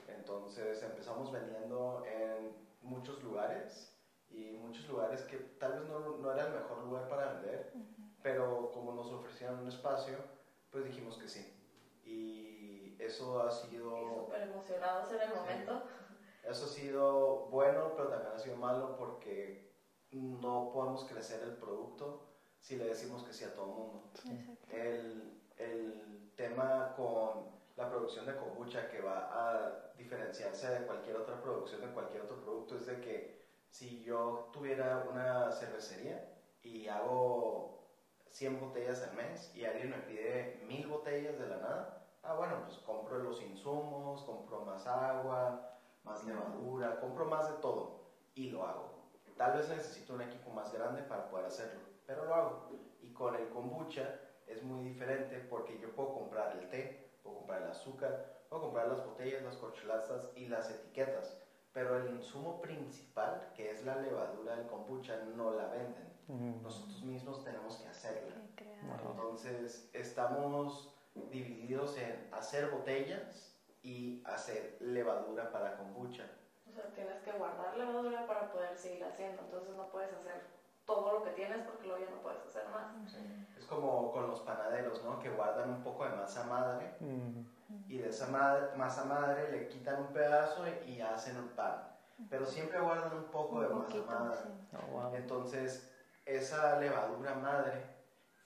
[0.07, 3.95] Entonces empezamos vendiendo en muchos lugares
[4.29, 7.73] y muchos lugares que tal vez no, no era el mejor lugar para vender,
[8.23, 10.17] pero como nos ofrecieron un espacio,
[10.71, 11.53] pues dijimos que sí.
[12.03, 12.52] Y
[13.05, 14.25] eso ha sido...
[14.25, 15.83] Súper emocionados en el momento.
[16.43, 19.73] Eso ha sido bueno, pero también ha sido malo porque
[20.11, 24.11] no podemos crecer el producto si le decimos que sí a todo el mundo.
[24.69, 31.39] El, el, tema con la producción de kombucha que va a diferenciarse de cualquier otra
[31.39, 36.27] producción de cualquier otro producto es de que si yo tuviera una cervecería
[36.63, 37.87] y hago
[38.29, 42.63] 100 botellas al mes y alguien me pide 1000 botellas de la nada, ah bueno,
[42.65, 48.03] pues compro los insumos, compro más agua, más levadura, compro más de todo
[48.35, 48.93] y lo hago.
[49.37, 52.69] Tal vez necesito un equipo más grande para poder hacerlo, pero lo hago.
[53.01, 57.63] Y con el kombucha es muy diferente porque yo puedo comprar el té, puedo comprar
[57.63, 61.37] el azúcar, puedo comprar las botellas, las corcholatas y las etiquetas,
[61.71, 66.13] pero el insumo principal, que es la levadura del kombucha, no la venden.
[66.61, 68.35] Nosotros mismos tenemos que hacerla.
[69.09, 76.25] Entonces, estamos divididos en hacer botellas y hacer levadura para kombucha.
[76.67, 80.41] O sea, tienes que guardar levadura para poder seguir haciendo, entonces no puedes hacer
[80.85, 83.15] todo lo que tienes porque luego ya no puedes hacer más.
[83.57, 85.19] Es como con los panaderos, ¿no?
[85.19, 86.95] Que guardan un poco de masa madre
[87.87, 88.27] y de esa
[88.75, 91.89] masa madre le quitan un pedazo y, hacen un pan.
[92.29, 94.39] Pero siempre guardan un poco de masa madre.
[94.91, 95.89] Oh, Entonces,
[96.25, 97.92] esa levadura madre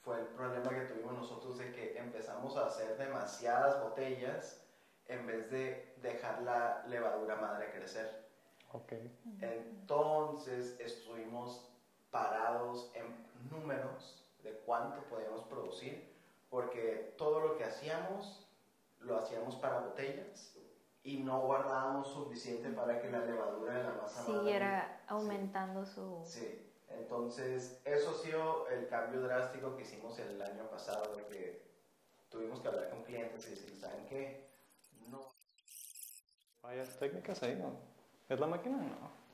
[0.08, 4.64] fue el problema que tuvimos nosotros de que empezamos a hacer demasiadas botellas
[5.06, 8.26] en vez de dejar la levadura madre crecer.
[8.72, 9.14] Okay.
[9.42, 11.70] Entonces estuvimos
[12.10, 16.10] parados en números de cuánto podíamos producir,
[16.50, 18.48] porque todo lo que hacíamos
[19.02, 20.56] lo hacíamos para botellas
[21.04, 26.22] y no guardábamos suficiente para que la levadura de la masa siguiera aumentando su...
[26.24, 31.62] Sí, entonces eso ha sido el cambio drástico que hicimos el año pasado, de que
[32.30, 34.48] tuvimos que hablar con clientes y decir, ¿saben qué?
[35.10, 35.28] No.
[36.62, 37.72] Varias técnicas ahí, ¿no?
[38.30, 38.78] ¿Es la máquina?
[38.78, 39.28] No.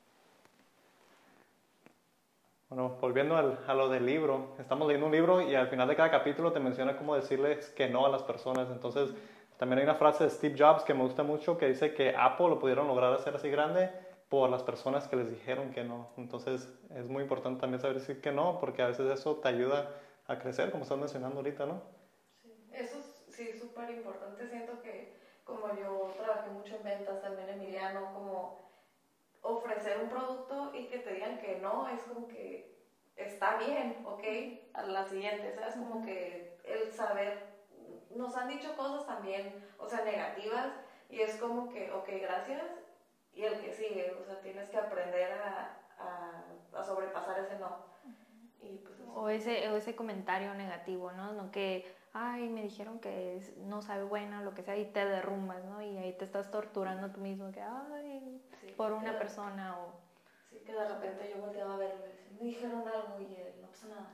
[2.69, 5.95] Bueno, volviendo al, a lo del libro, estamos leyendo un libro y al final de
[5.95, 8.69] cada capítulo te menciona cómo decirles que no a las personas.
[8.71, 9.11] Entonces,
[9.57, 12.49] también hay una frase de Steve Jobs que me gusta mucho que dice que Apple
[12.49, 13.91] lo pudieron lograr hacer así grande
[14.33, 16.09] por las personas que les dijeron que no.
[16.17, 19.91] Entonces, es muy importante también saber decir que no, porque a veces eso te ayuda
[20.25, 21.83] a crecer, como estás mencionando ahorita, ¿no?
[22.71, 24.47] Eso es sí, súper importante.
[24.47, 28.57] Siento que como yo trabajé mucho en ventas, también Emiliano, como
[29.43, 32.75] ofrecer un producto y que te digan que no, es como que
[33.15, 34.23] está bien, ¿ok?
[34.73, 35.75] A la siguiente, ¿sabes?
[35.75, 37.37] Como que el saber,
[38.09, 40.73] nos han dicho cosas también, o sea, negativas,
[41.07, 42.63] y es como que, ok, gracias,
[43.35, 47.93] y el que sigue, o sea, tienes que aprender a, a, sobrepasar ese no.
[48.59, 51.33] Pues, o, ese, o ese comentario negativo, ¿no?
[51.33, 55.63] No que, ay, me dijeron que no sabe buena, lo que sea, y te derrumbas,
[55.65, 55.81] ¿no?
[55.81, 58.41] Y ahí te estás torturando tú mismo, que, ay,
[58.77, 59.93] por una persona o...
[60.49, 63.67] Sí, que de repente yo volteaba a verlo y me dijeron algo y él, no
[63.67, 64.09] pasa nada.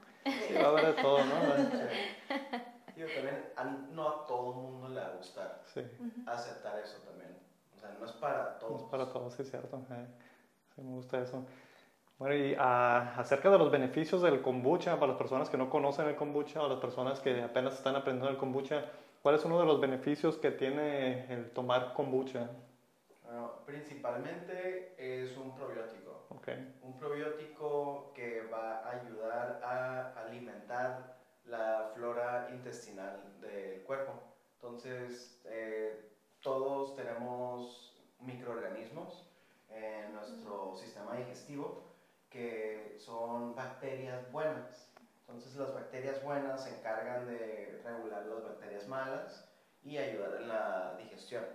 [0.48, 1.36] Sí, va a haber de todo, ¿no?
[2.96, 5.82] Yo también, no a todo el mundo le va a gustar sí.
[6.28, 7.34] aceptar eso también.
[7.80, 8.72] O sea, no es para todos.
[8.72, 9.82] No es para todos, sí, cierto.
[9.90, 10.06] Eh,
[10.76, 11.46] sí, me gusta eso.
[12.18, 16.08] Bueno, y uh, acerca de los beneficios del kombucha, para las personas que no conocen
[16.08, 18.84] el kombucha o las personas que apenas están aprendiendo el kombucha,
[19.22, 22.50] ¿cuál es uno de los beneficios que tiene el tomar kombucha?
[23.66, 26.26] principalmente es un probiótico.
[26.82, 34.14] Un probiótico que va a ayudar a alimentar la flora intestinal del cuerpo.
[34.56, 39.26] Entonces, eh, todos tenemos microorganismos
[39.70, 41.84] en nuestro sistema digestivo
[42.30, 44.88] que son bacterias buenas.
[45.22, 49.48] Entonces, las bacterias buenas se encargan de regular las bacterias malas
[49.84, 51.46] y ayudar en la digestión.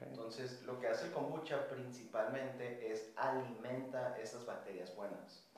[0.00, 5.48] Entonces, lo que hace el kombucha principalmente es alimenta esas bacterias buenas.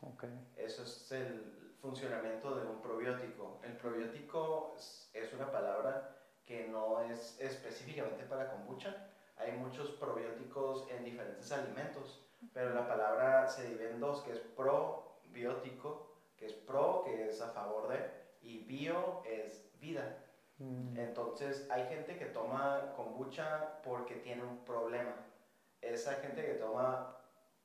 [0.57, 3.61] Eso es el funcionamiento de un probiótico.
[3.63, 4.75] El probiótico
[5.13, 9.09] es una palabra que no es específicamente para kombucha.
[9.37, 14.39] Hay muchos probióticos en diferentes alimentos, pero la palabra se divide en dos, que es
[14.39, 17.99] probiótico, que es pro, que es a favor de,
[18.43, 20.19] y bio es vida.
[20.59, 20.97] Mm.
[20.97, 25.15] Entonces hay gente que toma kombucha porque tiene un problema.
[25.81, 27.17] Esa gente que toma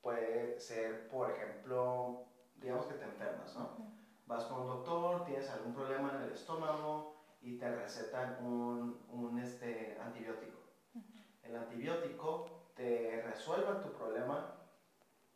[0.02, 2.24] puede ser, por ejemplo,
[2.56, 3.90] digamos que te enfermas, ¿no?
[4.26, 9.38] Vas con un doctor, tienes algún problema en el estómago y te recetan un, un
[9.38, 10.58] este, antibiótico.
[11.42, 14.54] El antibiótico te resuelve tu problema,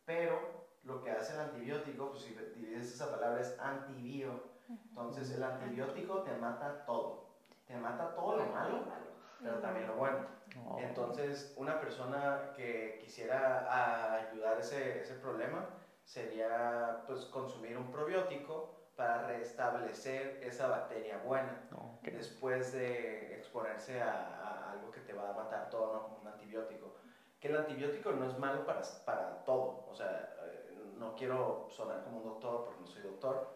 [0.05, 0.39] pero
[0.83, 4.55] lo que hace el antibiótico, pues si divides esa palabra, es antibio.
[4.69, 7.25] Entonces el antibiótico te mata todo.
[7.65, 8.83] Te mata todo lo malo,
[9.41, 10.35] pero también lo bueno.
[10.77, 15.67] Entonces, una persona que quisiera ayudar ese, ese problema
[16.05, 21.67] sería pues consumir un probiótico para restablecer esa bacteria buena
[22.11, 26.03] después de exponerse a, algo que te va a matar todo, ¿no?
[26.03, 26.95] como un antibiótico.
[27.39, 32.03] Que el antibiótico no es malo para, para todo, o sea, eh, no quiero sonar
[32.03, 33.47] como un doctor porque no soy doctor,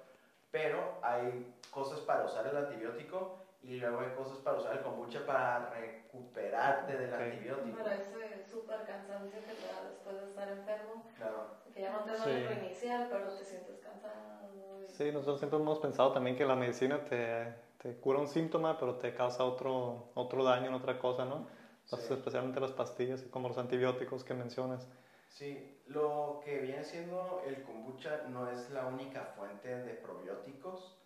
[0.51, 5.25] pero hay cosas para usar el antibiótico y luego hay cosas para usar el kombucha
[5.25, 7.77] para recuperarte del antibiótico.
[7.77, 11.05] Para ese súper cansancio que te da después de estar enfermo.
[11.17, 11.59] Claro.
[11.73, 12.47] Que ya no te duele sí.
[12.47, 14.39] reiniciar, pero te sientes cansado.
[14.87, 18.95] Sí, nosotros siempre hemos pensado también que la medicina te, te cura un síntoma, pero
[18.95, 21.47] te causa otro, otro daño en otra cosa, ¿no?
[21.91, 24.87] Especialmente las pastillas, como los antibióticos que mencionas.
[25.29, 30.99] Sí, lo que viene siendo el kombucha no es la única fuente de probióticos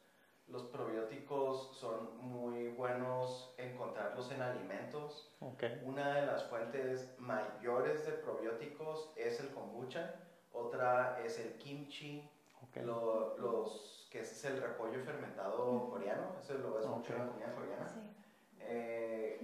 [0.47, 5.34] los probióticos son muy buenos encontrarlos en alimentos.
[5.84, 10.15] Una de las fuentes mayores de probióticos es el kombucha,
[10.51, 12.30] otra es el kimchi,
[12.84, 17.93] los, que es el repollo fermentado coreano, eso lo ves mucho en la comida coreana.
[18.59, 19.41] Eh,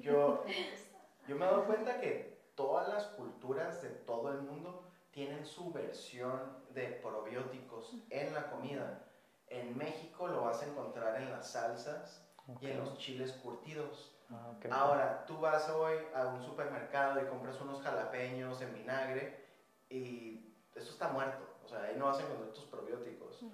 [0.00, 0.44] yo,
[1.28, 5.72] yo me he dado cuenta que todas las culturas de todo el mundo tienen su
[5.72, 6.40] versión
[6.70, 9.04] de probióticos en la comida.
[9.48, 12.26] En México lo vas a encontrar en las salsas
[12.60, 14.10] y en los chiles curtidos.
[14.30, 19.44] Ah, Ahora, tú vas hoy a un supermercado y compras unos jalapeños en vinagre
[19.88, 21.53] y eso está muerto.
[21.64, 23.44] O sea, ahí no vas a encontrar tus probióticos.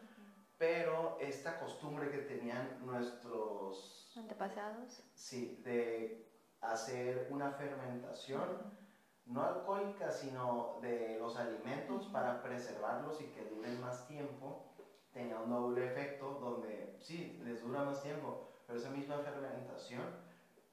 [0.59, 5.03] Pero esta costumbre que tenían nuestros antepasados.
[5.15, 6.27] Sí, de
[6.61, 8.79] hacer una fermentación
[9.27, 14.67] no alcohólica, sino de los alimentos para preservarlos y que duren más tiempo,
[15.13, 20.03] tenía un doble efecto donde sí, les dura más tiempo, pero esa misma fermentación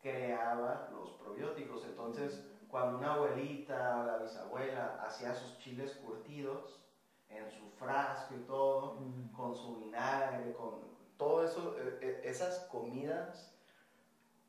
[0.02, 1.86] creaba los probióticos.
[1.86, 6.87] Entonces, cuando una abuelita o la bisabuela hacía sus chiles curtidos
[7.30, 8.98] en su frasco y todo,
[9.36, 10.82] con su vinagre, con
[11.18, 13.52] todo eso, e, e, esas comidas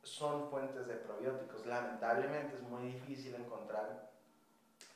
[0.02, 1.66] son fuentes de probióticos.
[1.66, 4.10] Lamentablemente es muy difícil encontrar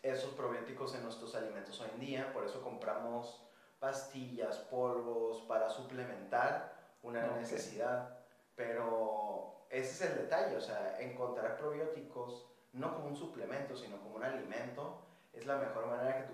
[0.02, 3.42] esos probióticos en nuestros alimentos hoy en día, por eso compramos
[3.78, 6.72] pastillas, polvos para suplementar
[7.02, 8.18] una necesidad.
[8.54, 14.16] Pero ese es el detalle, o sea, encontrar probióticos no como un suplemento, sino como
[14.16, 14.98] un alimento,
[15.32, 16.31] es la mejor manera que a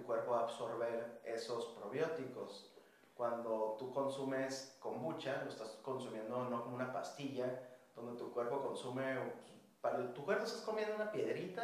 [0.49, 2.73] absorber esos probióticos.
[3.15, 7.63] Cuando tú consumes kombucha, lo estás consumiendo no como una pastilla,
[7.95, 9.19] donde tu cuerpo consume,
[9.81, 11.63] para tu cuerpo estás comiendo una piedrita,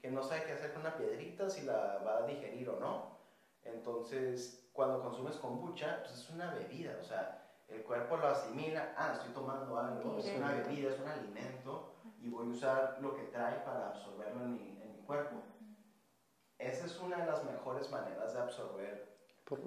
[0.00, 3.18] que no sabe qué hacer con una piedrita, si la va a digerir o no.
[3.64, 9.12] Entonces, cuando consumes kombucha, pues es una bebida, o sea, el cuerpo lo asimila, ah,
[9.14, 13.22] estoy tomando algo, es una bebida, es un alimento, y voy a usar lo que
[13.24, 15.36] trae para absorberlo en mi, en mi cuerpo.
[16.60, 19.10] Esa es una de las mejores maneras de absorber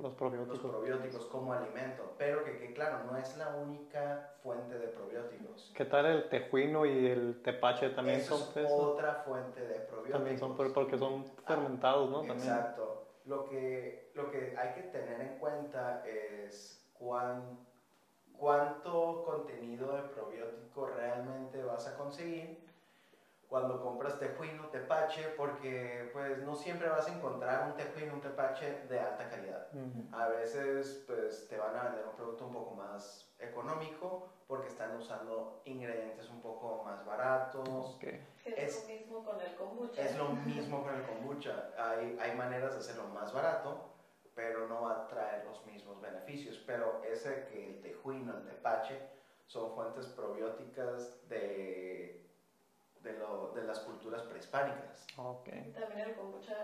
[0.02, 0.64] los probióticos.
[0.64, 5.74] los probióticos como alimento, pero que, que, claro, no es la única fuente de probióticos.
[5.76, 8.42] ¿Qué tal el tejuino y el tepache también son?
[8.56, 10.12] Es otra fuente de probióticos.
[10.12, 12.24] También son porque son fermentados, ¿no?
[12.24, 13.08] Exacto.
[13.26, 17.66] Lo que, lo que hay que tener en cuenta es cuán,
[18.38, 22.73] cuánto contenido de probiótico realmente vas a conseguir
[23.54, 28.88] cuando compras tejuino, tepache, porque pues no siempre vas a encontrar un tejuino, un tepache
[28.90, 29.68] de alta calidad.
[30.12, 34.96] A veces pues te van a vender un producto un poco más económico porque están
[34.96, 37.96] usando ingredientes un poco más baratos.
[38.44, 40.02] Es, lo mismo con el kombucha.
[40.02, 41.70] Es lo mismo con el kombucha.
[41.78, 43.94] Hay, hay maneras de hacerlo más barato,
[44.34, 46.58] pero no va a traer los mismos beneficios.
[46.66, 49.00] Pero ese que el tejuino, el tepache,
[49.46, 52.23] son fuentes probióticas de
[53.04, 55.06] de, lo, de las culturas prehispánicas.
[55.18, 55.72] Okay.
[55.74, 56.56] También el kombucha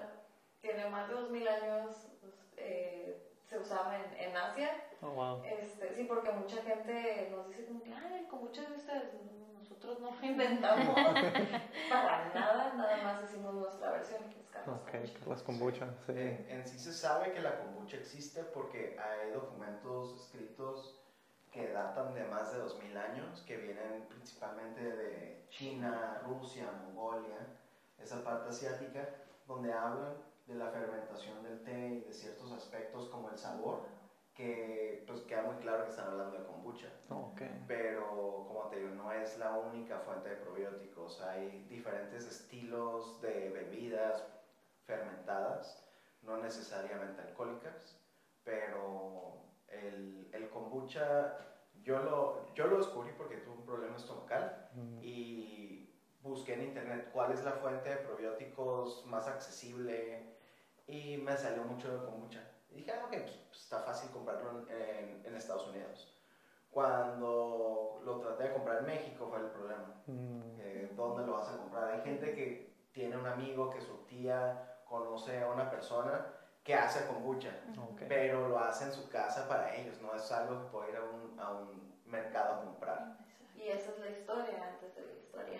[0.61, 4.83] tiene más de 2000 años, pues, eh, se usaba en, en Asia.
[5.01, 5.43] Oh, wow.
[5.45, 9.13] este, sí, porque mucha gente nos dice como que, ay, el kombucha de ustedes,
[9.57, 10.95] nosotros no lo inventamos
[11.89, 14.21] para nada, nada más hicimos nuestra versión,
[14.67, 16.11] okay, Carlos Kombucha, sí.
[16.11, 20.99] En, en sí se sabe que la kombucha existe porque hay documentos escritos
[21.99, 27.37] datan de más de 2000 años, que vienen principalmente de China, Rusia, Mongolia,
[27.97, 29.07] esa parte asiática,
[29.45, 30.15] donde hablan
[30.47, 33.81] de la fermentación del té y de ciertos aspectos como el sabor,
[34.33, 36.87] que pues queda muy claro que están hablando de kombucha.
[37.67, 43.49] Pero como te digo, no es la única fuente de probióticos, hay diferentes estilos de
[43.49, 44.23] bebidas
[44.85, 45.85] fermentadas,
[46.21, 47.99] no necesariamente alcohólicas,
[48.43, 49.33] pero
[49.67, 51.49] el, el kombucha,
[51.89, 54.69] yo lo, yo lo descubrí porque tuve un problema estomacal
[55.01, 55.89] y
[56.21, 60.35] busqué en internet cuál es la fuente de probióticos más accesible
[60.85, 62.43] y me salió mucho de kombucha.
[62.69, 63.13] Y dije, ah, ok,
[63.49, 66.15] pues, está fácil comprarlo en, en, Estados Unidos.
[66.69, 70.03] Cuando lo traté de comprar en México fue el problema.
[70.05, 70.95] Mm.
[70.95, 71.91] ¿Dónde lo vas a comprar?
[71.91, 77.05] Hay gente que tiene un amigo que su tía conoce a una persona que hace
[77.07, 77.51] kombucha,
[78.07, 81.03] pero lo hace en su casa para ellos, no es algo que puede ir a
[81.03, 83.17] un, a un mercado a comprar.
[83.55, 85.59] Y esa es la historia antes de la historia.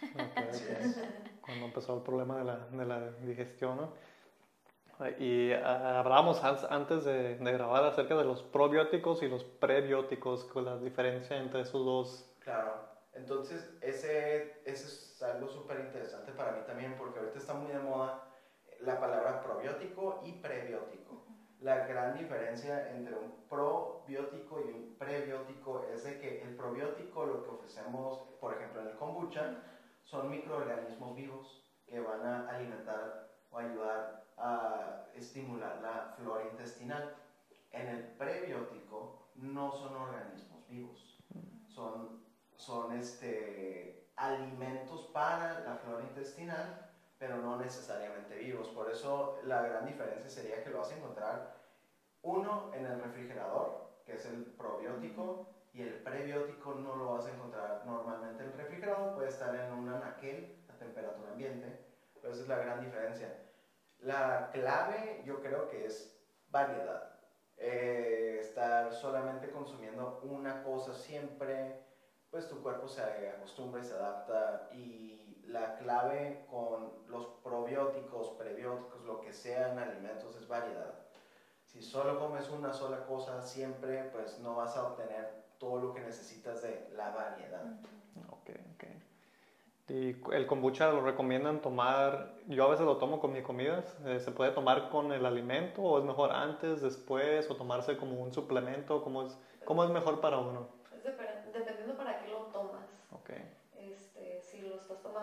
[1.40, 3.92] Cuando empezó el problema de la, de la digestión, ¿no?
[5.18, 10.64] Y ah, hablábamos antes de, de, grabar acerca de los probióticos y los prebióticos, con
[10.64, 12.30] la diferencia entre esos dos.
[12.38, 12.74] Claro,
[13.12, 17.80] entonces ese, ese es algo súper interesante para mí también, porque ahorita está muy de
[17.80, 18.22] moda
[18.84, 21.24] la palabra probiótico y prebiótico.
[21.60, 27.42] la gran diferencia entre un probiótico y un prebiótico es de que el probiótico, lo
[27.42, 29.62] que ofrecemos, por ejemplo, en el kombucha,
[30.02, 37.16] son microorganismos vivos que van a alimentar o ayudar a estimular la flora intestinal.
[37.70, 41.18] En el prebiótico no son organismos vivos,
[41.68, 42.22] son,
[42.56, 48.68] son este, alimentos para la flora intestinal, pero no necesariamente vivos.
[48.68, 51.54] Por eso la gran diferencia sería que lo vas a encontrar
[52.22, 57.32] uno en el refrigerador, que es el probiótico, y el prebiótico no lo vas a
[57.32, 61.84] encontrar normalmente en el refrigerador, puede estar en un anaquel a temperatura ambiente,
[62.20, 63.36] pero esa es la gran diferencia.
[63.98, 66.16] La clave yo creo que es
[66.48, 67.10] variedad.
[67.56, 71.76] Eh, estar solamente consumiendo una cosa siempre,
[72.30, 75.13] pues tu cuerpo se acostumbra y se adapta y
[75.54, 80.94] la clave con los probióticos, prebióticos, lo que sean alimentos es variedad.
[81.64, 86.00] Si solo comes una sola cosa siempre, pues no vas a obtener todo lo que
[86.00, 87.64] necesitas de la variedad.
[88.28, 88.84] Ok, ok.
[89.88, 94.18] Y el kombucha lo recomiendan tomar, yo a veces lo tomo con mis comidas, eh,
[94.18, 98.32] ¿se puede tomar con el alimento o es mejor antes, después o tomarse como un
[98.32, 99.04] suplemento?
[99.04, 100.68] ¿Cómo es, cómo es mejor para uno?
[101.04, 101.33] dependiendo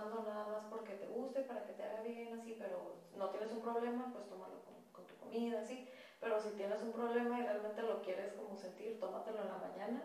[0.02, 3.52] tomando nada más porque te guste, para que te haga bien, así, pero no tienes
[3.52, 5.88] un problema, pues tómalo con, con tu comida, así.
[6.20, 10.04] Pero si tienes un problema y realmente lo quieres como sentir, tómatelo en la mañana.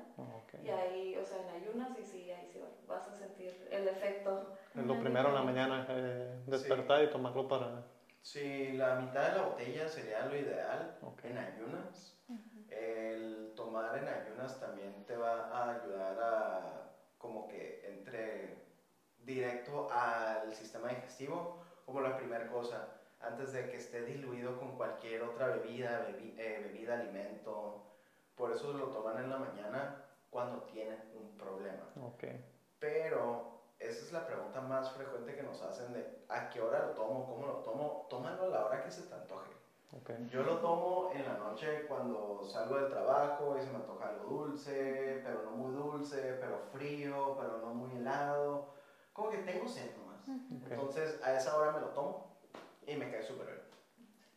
[0.62, 4.54] Y ahí, o sea, en ayunas y sí, ahí sí vas a sentir el efecto.
[4.74, 7.84] Lo primero en la mañana, eh, despertar y tomarlo para...
[8.22, 12.18] Sí, la mitad de la botella sería lo ideal en ayunas.
[12.68, 18.65] El tomar en ayunas también te va a ayudar a como que entre
[19.26, 22.88] directo al sistema digestivo como la primera cosa
[23.20, 27.82] antes de que esté diluido con cualquier otra bebida, eh, bebida, alimento.
[28.34, 31.90] Por eso lo toman en la mañana cuando tienen un problema.
[32.14, 32.44] Okay.
[32.78, 36.92] Pero esa es la pregunta más frecuente que nos hacen de ¿a qué hora lo
[36.92, 37.26] tomo?
[37.26, 38.06] ¿Cómo lo tomo?
[38.08, 39.50] Tómalo a la hora que se te antoje.
[40.02, 40.28] Okay.
[40.28, 44.24] Yo lo tomo en la noche cuando salgo del trabajo y se me antoja algo
[44.24, 48.76] dulce, pero no muy dulce, pero frío, pero no muy helado.
[49.16, 50.28] Como que tengo sed nomás.
[50.70, 52.36] Entonces a esa hora me lo tomo
[52.86, 53.60] y me cae súper bien.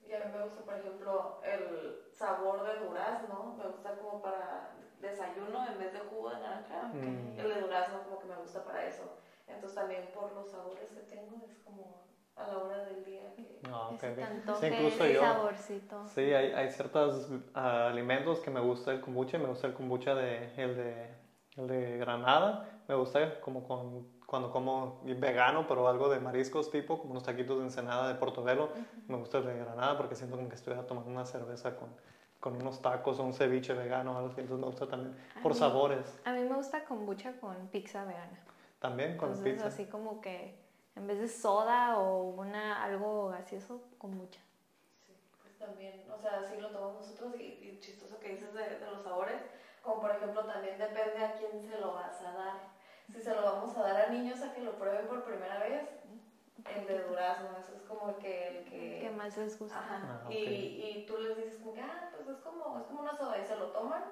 [0.07, 4.71] Y a mí me gusta, por ejemplo, el sabor de durazno, me gusta como para
[5.01, 6.87] desayuno en vez de jugo de naranja.
[6.93, 7.39] Mm.
[7.39, 9.03] El de durazno como que me gusta para eso.
[9.47, 12.05] Entonces también por los sabores que tengo es como
[12.35, 13.59] a la hora del día que...
[13.67, 16.07] No, okay, sí, incluso yo, saborcito.
[16.07, 19.37] Sí, hay, hay ciertos alimentos que me gusta el kombucha.
[19.37, 21.09] Me gusta el kombucha de, el de,
[21.57, 22.81] el de granada.
[22.87, 27.57] Me gusta como con cuando como vegano, pero algo de mariscos tipo, como unos taquitos
[27.57, 28.69] de ensenada de Portobelo,
[29.07, 31.89] me gusta el de Granada porque siento como que estuviera tomando una cerveza con,
[32.39, 35.55] con unos tacos o un ceviche vegano o algo así, entonces me gusta también por
[35.55, 36.19] sabores.
[36.25, 38.39] A mí me gusta kombucha con pizza vegana.
[38.79, 39.67] También con entonces, pizza.
[39.67, 40.55] así como que
[40.95, 44.41] en vez de soda o una, algo gaseoso, kombucha.
[45.07, 48.77] Sí, pues también, o sea, así lo tomamos nosotros y, y chistoso que dices de,
[48.77, 49.41] de los sabores,
[49.81, 52.78] como por ejemplo también depende a quién se lo vas a dar
[53.11, 55.89] si se lo vamos a dar a niños a que lo prueben por primera vez,
[56.75, 58.59] el de durazno, eso es como el que...
[58.59, 59.79] El que, más les gusta.
[59.79, 60.21] Ajá.
[60.25, 63.15] Ah, y, y, tú les dices como que, ah, pues es como, es como una
[63.15, 64.03] soda y se lo toman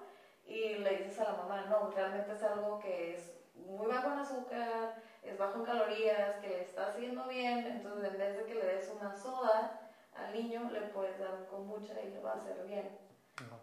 [0.47, 4.19] y le dices a la mamá, no, realmente es algo que es muy bajo en
[4.19, 8.55] azúcar, es bajo en calorías, que le está haciendo bien, entonces en vez de que
[8.55, 12.35] le des una soda al niño, le puedes dar un kombucha y le va a
[12.35, 12.97] hacer bien.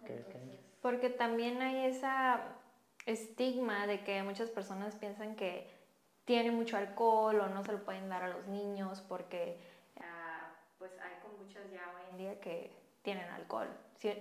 [0.02, 0.24] Okay,
[0.80, 2.42] Porque también hay esa
[3.06, 5.70] estigma de que muchas personas piensan que
[6.24, 9.58] tiene mucho alcohol o no se lo pueden dar a los niños porque
[10.00, 12.70] ah, pues hay kombuchas ya hoy en día que
[13.02, 13.68] tienen alcohol,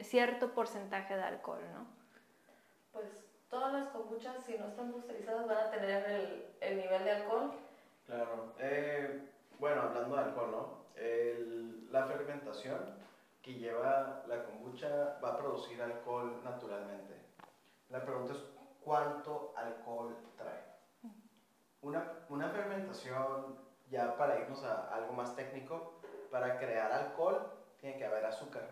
[0.02, 1.86] cierto porcentaje de alcohol, ¿no?
[2.92, 3.08] Pues
[3.50, 7.54] todas las kombuchas, si no están pasteurizadas, van a tener el, el nivel de alcohol.
[8.06, 8.54] Claro.
[8.60, 9.30] Eh,
[9.60, 11.02] bueno, hablando de alcohol, ¿no?
[11.02, 12.80] El, la fermentación
[13.42, 17.14] que lleva la kombucha va a producir alcohol naturalmente.
[17.90, 18.40] La pregunta es
[18.84, 20.64] cuánto alcohol trae.
[21.82, 23.60] Una, una fermentación,
[23.90, 26.00] ya para irnos a algo más técnico,
[26.32, 28.70] para crear alcohol tiene que haber azúcar.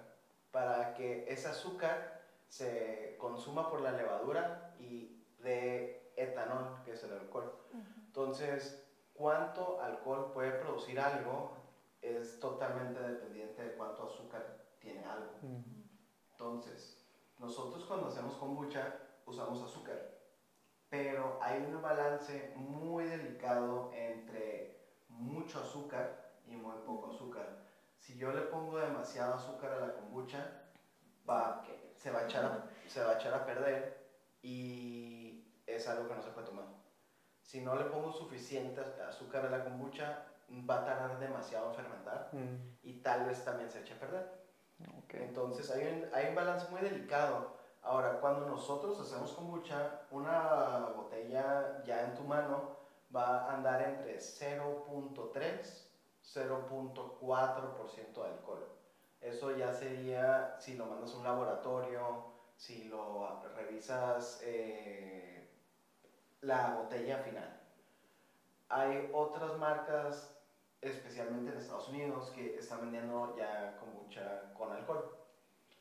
[0.52, 7.14] Para que ese azúcar se consuma por la levadura y de etanol, que es el
[7.14, 7.54] alcohol.
[8.06, 11.52] Entonces, cuánto alcohol puede producir algo
[12.02, 15.34] es totalmente dependiente de cuánto azúcar tiene algo.
[16.32, 17.08] Entonces,
[17.38, 19.98] nosotros cuando hacemos kombucha, usamos azúcar.
[20.90, 27.48] Pero hay un balance muy delicado entre mucho azúcar y muy poco azúcar.
[27.98, 30.64] Si yo le pongo demasiado azúcar a la kombucha,
[31.30, 31.64] va,
[31.98, 34.02] se, va a echar a, se va a echar a perder
[34.42, 36.66] y es algo que no se puede tomar.
[37.42, 40.26] Si no le pongo suficiente azúcar a la kombucha,
[40.70, 42.78] va a tardar demasiado en fermentar mm.
[42.84, 44.42] y tal vez también se eche a perder.
[45.10, 47.56] Entonces hay un, hay un balance muy delicado.
[47.84, 52.78] Ahora, cuando nosotros hacemos kombucha, una botella ya en tu mano
[53.14, 55.92] va a andar entre 0.3
[56.24, 58.68] 0.4% de alcohol.
[59.20, 62.26] Eso ya sería si lo mandas a un laboratorio,
[62.56, 65.50] si lo revisas eh,
[66.42, 67.60] la botella final.
[68.70, 70.34] Hay otras marcas,
[70.80, 75.18] especialmente en Estados Unidos, que están vendiendo ya kombucha con alcohol.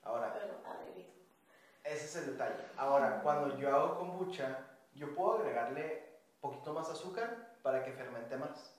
[0.03, 0.34] Ahora,
[1.85, 2.64] ese es el detalle.
[2.76, 4.59] Ahora, cuando yo hago kombucha,
[4.95, 6.11] yo puedo agregarle
[6.41, 8.74] poquito más azúcar para que fermente más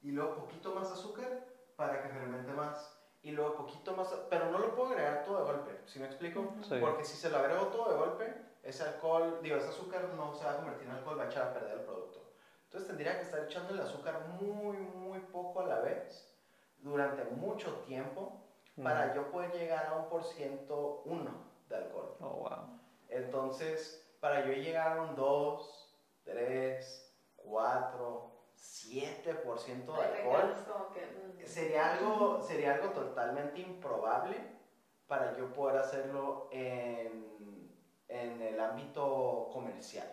[0.00, 1.44] y luego poquito más azúcar
[1.76, 5.52] para que fermente más y luego poquito más, pero no lo puedo agregar todo de
[5.52, 6.54] golpe, ¿sí me explico?
[6.80, 10.44] Porque si se lo agrego todo de golpe, ese alcohol, digo, ese azúcar no se
[10.44, 12.20] va a convertir en alcohol, va a echar a perder el producto.
[12.64, 16.36] Entonces tendría que estar echando el azúcar muy, muy poco a la vez,
[16.78, 18.42] durante mucho tiempo,
[18.82, 22.16] para yo poder llegar a un por ciento uno de alcohol.
[22.20, 22.80] Oh, wow.
[23.08, 31.46] Entonces, para yo llegar a un 2, 3, 4, 7% de alcohol, mm.
[31.46, 34.36] sería, algo, sería algo totalmente improbable
[35.06, 37.70] para yo poder hacerlo en,
[38.08, 40.08] en el ámbito comercial.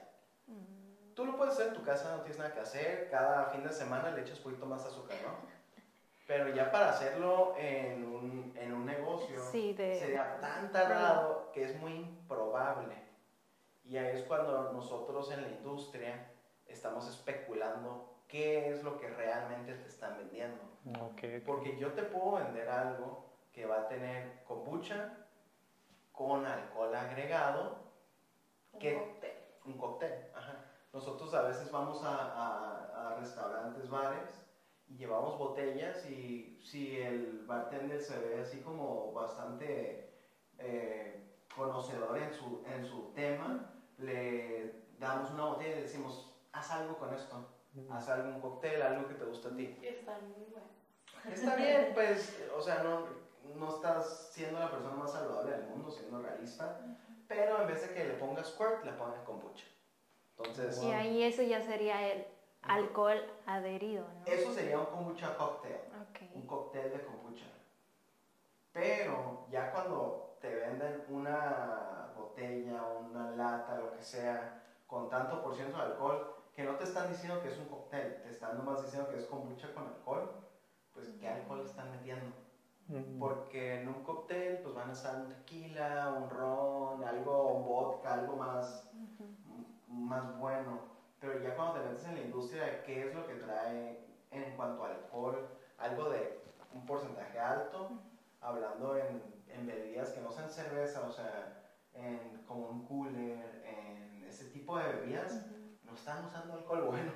[0.48, 1.14] Mm.
[1.14, 3.72] Tú lo puedes hacer en tu casa, no tienes nada que hacer, cada fin de
[3.72, 5.61] semana le echas un poquito más azúcar, ¿no?
[6.32, 11.92] Pero ya para hacerlo en un, en un negocio sería tan tardado que es muy
[11.92, 12.96] improbable.
[13.84, 16.32] Y ahí es cuando nosotros en la industria
[16.68, 20.64] estamos especulando qué es lo que realmente te están vendiendo.
[21.46, 25.28] Porque yo te puedo vender algo que va a tener kombucha
[26.14, 27.76] con alcohol agregado.
[28.72, 29.38] Un cóctel.
[29.66, 30.64] Un cóctel, ajá.
[30.94, 34.42] Nosotros a veces vamos a, a, restaurantes, bares
[34.92, 40.14] y llevamos botellas y si el bartender se ve así como bastante
[40.58, 41.24] eh,
[41.56, 46.98] conocedor en su, en su tema, le damos una botella y le decimos, haz algo
[46.98, 47.48] con esto
[47.90, 49.78] haz algún cóctel, algo que te guste a ti.
[49.82, 50.68] Está muy bueno.
[51.32, 53.06] Está bien, pues, o sea, no,
[53.56, 56.82] no estás siendo la persona más saludable del mundo, siendo realista,
[57.28, 59.66] pero en vez de que le pongas squirt, le pones kombucha.
[60.38, 62.26] Entonces, y ahí eso ya sería el
[62.64, 64.26] alcohol adherido, ¿no?
[64.26, 65.80] Eso sería un kombucha cóctel,
[66.34, 67.48] un cóctel de kombucha.
[68.72, 75.56] Pero ya cuando te venden una botella, una lata, lo que sea, con tanto por
[75.56, 78.84] ciento de alcohol, que no te están diciendo que es un cóctel, te están nomás
[78.84, 80.32] diciendo que es kombucha con alcohol,
[80.94, 82.32] pues ¿qué alcohol están metiendo?
[83.20, 88.14] Porque en un cóctel pues van a estar un tequila, un ron, algo, un vodka,
[88.16, 88.90] algo más,
[89.88, 91.01] más bueno.
[91.22, 94.84] Pero ya cuando te metes en la industria qué es lo que trae en cuanto
[94.84, 95.48] a alcohol,
[95.78, 96.42] algo de
[96.74, 97.92] un porcentaje alto,
[98.42, 101.62] hablando en, en, bebidas que no sean cerveza, o sea,
[101.94, 105.46] en, como un cooler, en ese tipo de bebidas
[105.84, 107.12] no están usando alcohol bueno,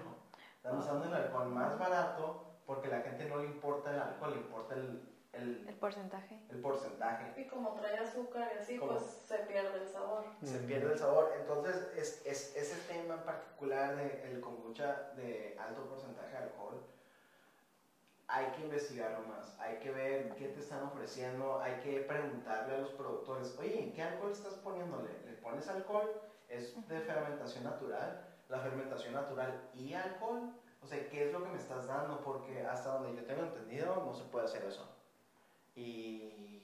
[0.56, 4.32] están usando el alcohol más barato porque a la gente no le importa el alcohol,
[4.32, 6.40] le importa el, el, el porcentaje.
[6.50, 7.42] El porcentaje.
[7.42, 10.26] Y como trae azúcar y así, pues se pierde el sabor.
[10.44, 11.32] Se pierde el sabor.
[11.40, 16.82] Entonces, es, es, ese tema en particular del el kombucha de alto porcentaje de alcohol,
[18.28, 22.80] hay que investigarlo más, hay que ver qué te están ofreciendo, hay que preguntarle a
[22.80, 25.10] los productores, oye, ¿qué alcohol estás poniéndole?
[25.26, 26.10] ¿Le pones alcohol?
[26.50, 28.36] ¿Es de fermentación natural?
[28.50, 30.54] la fermentación natural y alcohol.
[30.82, 32.22] O sea, ¿qué es lo que me estás dando?
[32.24, 34.88] Porque hasta donde yo tengo entendido, no se puede hacer eso.
[35.76, 36.62] Y...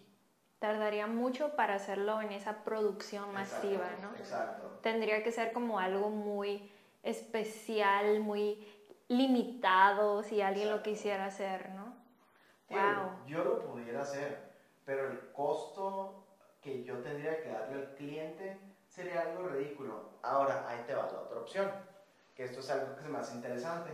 [0.59, 4.15] Tardaría mucho para hacerlo en esa producción masiva, ¿no?
[4.15, 4.79] Exacto.
[4.83, 8.63] Tendría que ser como algo muy especial, muy
[9.07, 11.95] limitado, si alguien lo quisiera hacer, ¿no?
[12.69, 13.25] wow.
[13.27, 14.37] Yo lo pudiera hacer,
[14.85, 16.25] pero el costo
[16.61, 18.57] que yo tendría que darle al cliente
[18.87, 20.11] sería algo ridículo.
[20.21, 21.71] Ahora, ahí te va la otra opción,
[22.35, 23.89] que esto es algo que es más interesante,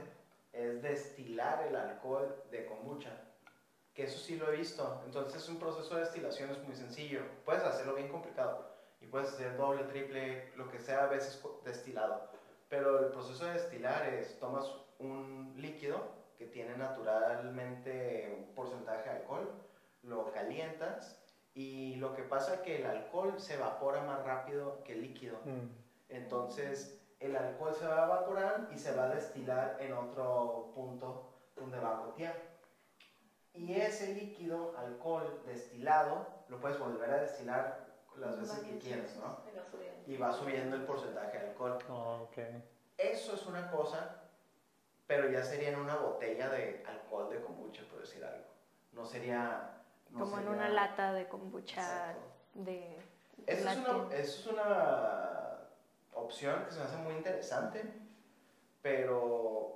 [0.51, 3.11] es destilar el alcohol de kombucha,
[3.97, 5.01] que eso sí lo he visto.
[5.05, 7.21] Entonces, un proceso de destilación es muy sencillo.
[7.43, 8.69] Puedes hacerlo bien complicado
[9.01, 12.29] y puedes hacer doble, triple, lo que sea a veces destilado.
[12.69, 15.99] Pero el proceso de destilar es, tomas un líquido
[16.37, 19.51] que tiene naturalmente un porcentaje de alcohol,
[20.03, 21.19] lo calientas
[21.55, 25.39] y lo que pasa es que el alcohol se evapora más rápido que el líquido.
[25.43, 25.71] Mm.
[26.09, 31.31] Entonces, el alcohol se va a evaporar y se va a destilar en otro punto
[31.55, 32.46] donde va a gotear.
[33.57, 37.87] Y ese líquido, alcohol destilado, lo puedes volver a destilar
[38.17, 39.37] las veces que quieras, ¿no?
[40.05, 41.77] Y va subiendo el porcentaje de alcohol.
[41.89, 42.63] Oh, okay.
[42.97, 44.21] Eso es una cosa,
[45.05, 48.45] pero ya sería en una botella de alcohol de kombucha, por decir algo.
[48.93, 49.73] No sería...
[50.17, 52.15] Como en una lata de kombucha
[52.53, 52.97] de...
[53.45, 55.59] Eso es, una, eso es una
[56.13, 57.83] opción que se me hace muy interesante,
[58.81, 59.66] pero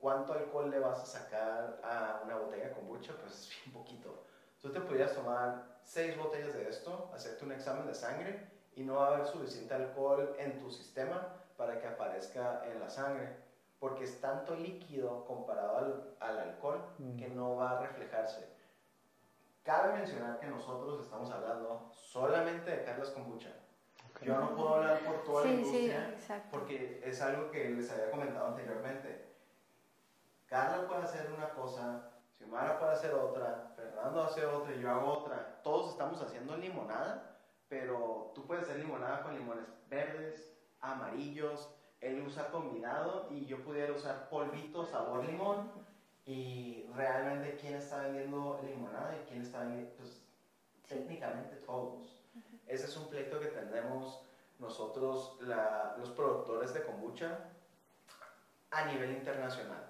[0.00, 3.12] ¿cuánto alcohol le vas a sacar a una botella de kombucha?
[3.20, 4.24] Pues es bien poquito.
[4.60, 8.96] Tú te podrías tomar seis botellas de esto, hacerte un examen de sangre y no
[8.96, 13.36] va a haber suficiente alcohol en tu sistema para que aparezca en la sangre,
[13.78, 16.80] porque es tanto líquido comparado al, al alcohol
[17.18, 17.36] que mm.
[17.36, 18.48] no va a reflejarse.
[19.62, 23.50] Cabe mencionar que nosotros estamos hablando solamente de Carlos Kombucha.
[24.22, 26.14] Yo no puedo hablar por toda la industria
[26.50, 29.27] porque es algo que les había comentado anteriormente.
[30.48, 35.18] Carla puede hacer una cosa, Xiomara puede hacer otra, Fernando hace otra y yo hago
[35.18, 35.60] otra.
[35.62, 37.36] Todos estamos haciendo limonada,
[37.68, 41.68] pero tú puedes hacer limonada con limones verdes, amarillos,
[42.00, 45.70] él usa combinado y yo pudiera usar polvito sabor limón.
[46.24, 50.22] Y realmente quién está vendiendo limonada y quién está vendiendo, pues
[50.86, 52.22] técnicamente todos.
[52.66, 54.22] Ese es un pleito que tenemos
[54.58, 57.38] nosotros, los productores de kombucha,
[58.70, 59.87] a nivel internacional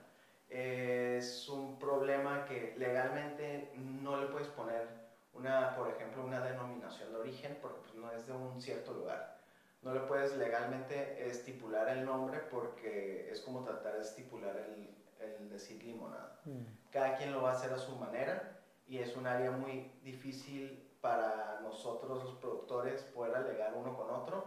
[0.49, 4.89] es un problema que legalmente no le puedes poner
[5.35, 9.39] una, por ejemplo, una denominación de origen porque pues, no es de un cierto lugar.
[9.83, 14.91] No le puedes legalmente estipular el nombre porque es como tratar de estipular el,
[15.21, 16.41] el decir limonada.
[16.45, 16.91] Mm.
[16.91, 20.85] Cada quien lo va a hacer a su manera y es un área muy difícil
[21.01, 24.45] para nosotros los productores poder alegar uno con otro.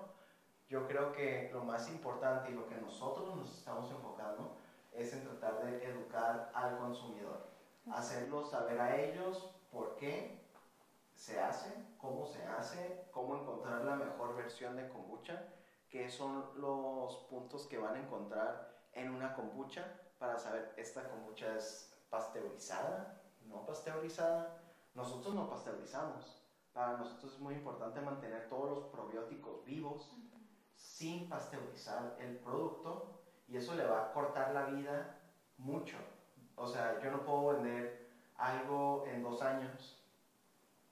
[0.68, 4.58] Yo creo que lo más importante y lo que nosotros nos estamos enfocando
[4.92, 7.48] es en tratar de educar al consumidor,
[7.92, 10.40] hacerlo saber a ellos por qué
[11.14, 15.48] se hace, cómo se hace, cómo encontrar la mejor versión de kombucha,
[15.90, 19.86] qué son los puntos que van a encontrar en una kombucha
[20.18, 24.62] para saber esta kombucha es pasteurizada, no pasteurizada.
[24.94, 26.44] Nosotros no pasteurizamos.
[26.74, 30.12] Para nosotros es muy importante mantener todos los probióticos vivos
[30.76, 33.21] sin pasteurizar el producto
[33.52, 35.18] y eso le va a cortar la vida
[35.58, 35.98] mucho.
[36.56, 40.02] O sea, yo no puedo vender algo en dos años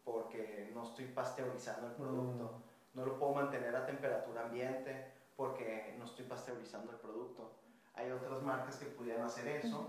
[0.04, 2.44] porque no estoy pasteurizando el producto.
[2.44, 2.98] Mm.
[2.98, 7.50] No lo puedo mantener a temperatura ambiente porque no estoy pasteurizando el producto.
[7.94, 9.88] Hay otras marcas que pudieran hacer eso,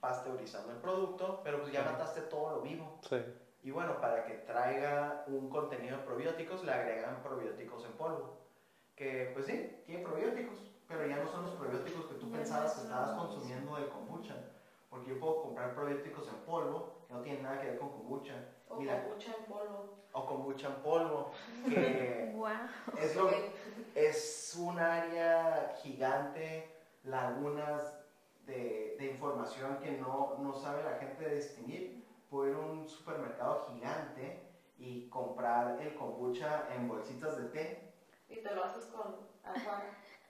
[0.00, 2.98] pasteurizando el producto, pero pues ya mataste todo lo vivo.
[3.08, 3.16] Sí.
[3.62, 8.36] Y bueno, para que traiga un contenido de probióticos, le agregan probióticos en polvo.
[8.94, 12.82] Que pues sí, tiene probióticos, pero ya no son los probióticos que tú pensabas que
[12.82, 14.36] estabas consumiendo del kombucha.
[14.90, 18.34] Porque yo puedo comprar probióticos en polvo que no tienen nada que ver con kombucha.
[18.68, 19.94] O kombucha en polvo.
[20.12, 21.30] O kombucha en polvo.
[21.68, 22.34] Que
[23.00, 23.30] es, lo,
[23.94, 26.70] es un área gigante,
[27.02, 27.94] lagunas
[28.46, 32.04] de, de información que no, no sabe la gente distinguir.
[32.30, 34.44] Puedo ir a un supermercado gigante
[34.78, 37.92] y comprar el kombucha en bolsitas de té.
[38.28, 39.82] Y te lo haces con agua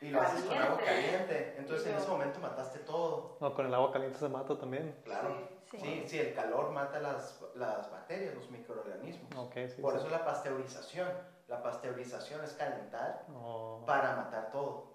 [0.04, 1.54] y lo haces con agua caliente.
[1.56, 3.38] Entonces en ese momento mataste todo.
[3.40, 4.94] No, con el agua caliente se mata también.
[5.04, 5.48] Claro.
[5.70, 9.34] Sí, sí, el calor mata las, las bacterias, los microorganismos.
[9.46, 11.08] Okay, sí, Por eso la pasteurización.
[11.48, 13.82] La pasteurización es calentar oh.
[13.86, 14.94] para matar todo.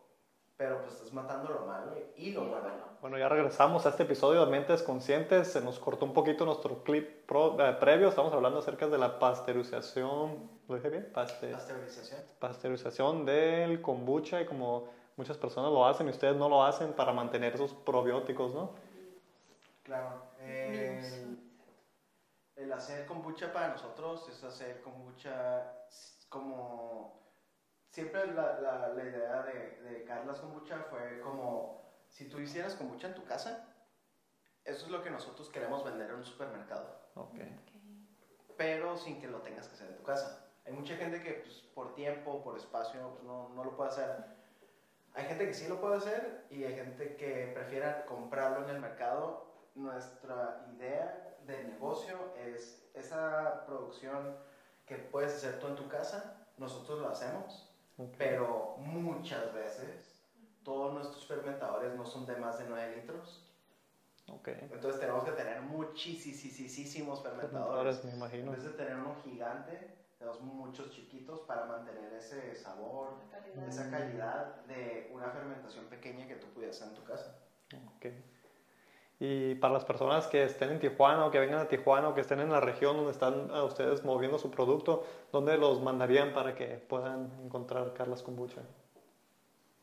[0.58, 2.90] Pero pues estás matando lo malo y lo bueno.
[3.02, 5.48] Bueno, ya regresamos a este episodio de Mentes Conscientes.
[5.48, 8.10] Se nos cortó un poquito nuestro clip eh, previo.
[8.10, 10.50] Estamos hablando acerca de la pasteurización.
[10.68, 11.10] ¿Lo dije bien?
[11.14, 12.22] pasteurización.
[12.40, 17.12] Pasteurización del kombucha y como muchas personas lo hacen y ustedes no lo hacen para
[17.12, 18.72] mantener esos probióticos, ¿no?
[19.84, 20.24] Claro.
[20.40, 21.38] El,
[22.56, 25.86] el hacer kombucha para nosotros es hacer kombucha
[26.30, 27.20] como...
[27.92, 33.08] Siempre la, la, la idea de, de Carlas Kombucha fue como, si tú hicieras kombucha
[33.08, 33.66] en tu casa,
[34.64, 36.86] eso es lo que nosotros queremos vender en un supermercado.
[37.16, 37.60] Okay.
[38.56, 40.46] Pero sin que lo tengas que hacer en tu casa.
[40.66, 44.39] Hay mucha gente que pues, por tiempo, por espacio, pues, no, no lo puede hacer.
[45.20, 48.82] Hay gente que sí lo puede hacer y hay gente que prefiere comprarlo en el
[48.82, 49.52] mercado.
[49.76, 54.38] Nuestra idea de negocio es esa producción
[54.86, 57.70] que puedes hacer tú en tu casa, nosotros lo hacemos,
[58.18, 60.24] pero muchas veces
[60.64, 63.46] todos nuestros fermentadores no son de más de 9 litros.
[64.26, 64.70] Okay.
[64.72, 67.98] Entonces tenemos que tener muchísimos fermentadores.
[68.00, 68.44] fermentadores me imagino.
[68.46, 73.14] En vez de tener uno gigante, tenemos muchos chiquitos para mantener ese sabor,
[73.68, 77.36] esa calidad de una fermentación pequeña que tú pudieras hacer en tu casa.
[77.96, 78.08] Ok.
[79.22, 82.22] Y para las personas que estén en Tijuana o que vengan a Tijuana o que
[82.22, 86.54] estén en la región donde están a ustedes moviendo su producto, ¿dónde los mandarían para
[86.54, 88.62] que puedan encontrar Carlas Kombucha?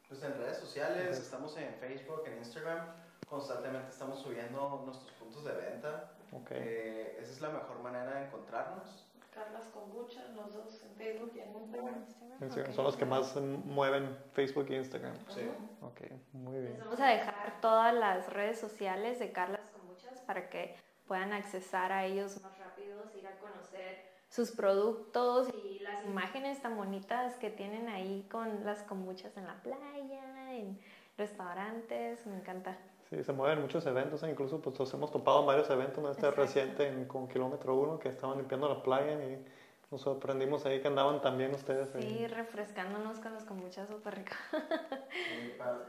[0.09, 2.87] Pues en redes sociales, estamos en Facebook, en Instagram,
[3.29, 6.13] constantemente estamos subiendo nuestros puntos de venta.
[6.33, 6.59] Okay.
[6.61, 9.06] Eh, esa es la mejor manera de encontrarnos.
[9.37, 12.73] Carlas Kombucha, los dos en Facebook y en Instagram.
[12.73, 15.15] Son los que más mueven Facebook e Instagram.
[15.29, 15.43] Sí.
[15.83, 16.01] Ok,
[16.33, 16.79] muy bien.
[16.81, 20.75] vamos a dejar todas las redes sociales de Carlas Kombuchas para que
[21.07, 26.77] puedan accesar a ellos más rápidos, ir a conocer sus productos y las imágenes tan
[26.77, 30.81] bonitas que tienen ahí con las kombuchas en la playa, en
[31.19, 32.79] restaurantes, me encanta.
[33.11, 36.11] Sí, se mueven muchos eventos, e incluso pues nos hemos topado en varios eventos, ¿no?
[36.11, 39.45] este reciente en, con Kilómetro 1 que estaban limpiando la playa y
[39.93, 41.89] nos sorprendimos ahí que andaban también ustedes.
[42.03, 44.37] Sí, refrescándonos con los kombuchas súper ricos.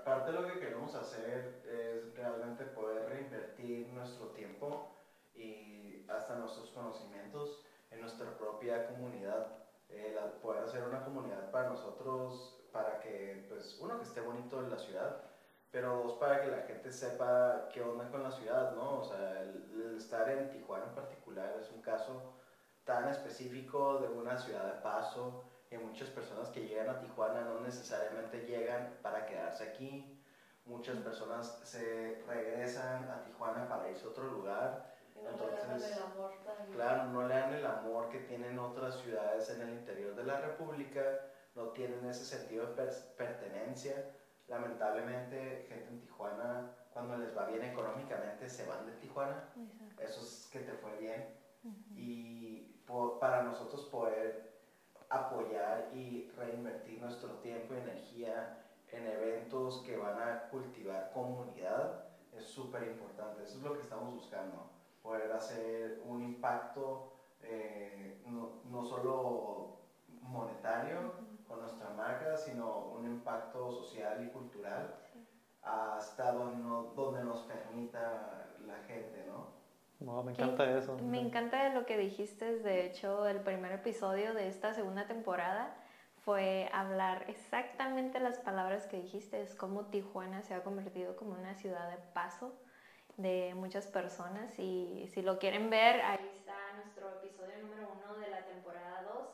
[0.05, 4.91] parte de lo que queremos hacer es realmente poder reinvertir nuestro tiempo
[5.33, 9.57] y hasta nuestros conocimientos en nuestra propia comunidad.
[9.89, 14.69] Eh, poder hacer una comunidad para nosotros, para que, pues, uno, que esté bonito en
[14.69, 15.26] la ciudad,
[15.77, 18.97] pero dos, para que la gente sepa qué onda con la ciudad, ¿no?
[18.97, 22.33] O sea, el, estar en Tijuana en particular es un caso
[22.83, 27.59] tan específico de una ciudad de paso y muchas personas que llegan a Tijuana no
[27.59, 30.19] necesariamente llegan para quedarse aquí.
[30.65, 34.95] Muchas personas se regresan a Tijuana para irse a otro lugar.
[35.13, 36.31] no Entonces, el amor
[36.73, 40.41] claro, no le dan el amor que tienen otras ciudades en el interior de la
[40.41, 41.03] República,
[41.53, 43.93] no tienen ese sentido de pertenencia
[44.47, 49.49] lamentablemente gente en Tijuana, cuando les va bien económicamente, se van de Tijuana.
[49.99, 51.25] Eso es que te fue bien.
[51.95, 52.81] Y
[53.19, 54.57] para nosotros poder
[55.09, 62.45] apoyar y reinvertir nuestro tiempo y energía en eventos que van a cultivar comunidad es
[62.45, 63.43] súper importante.
[63.43, 64.69] Eso es lo que estamos buscando.
[65.01, 69.77] Poder hacer un impacto eh, no, no, solo
[70.27, 71.13] monetario,
[71.47, 74.95] con nuestra marca, sino un impacto social y cultural
[75.61, 79.57] hasta donde, donde nos permita la gente, ¿no?
[80.23, 80.97] me encanta eso.
[80.99, 85.75] Me encanta lo que dijiste, de hecho, el primer episodio de esta segunda temporada
[86.23, 91.55] fue hablar exactamente las palabras que dijiste, es cómo Tijuana se ha convertido como una
[91.55, 92.53] ciudad de paso
[93.15, 98.29] de muchas personas y si lo quieren ver, ahí está nuestro episodio número uno de
[98.29, 99.27] la temporada 2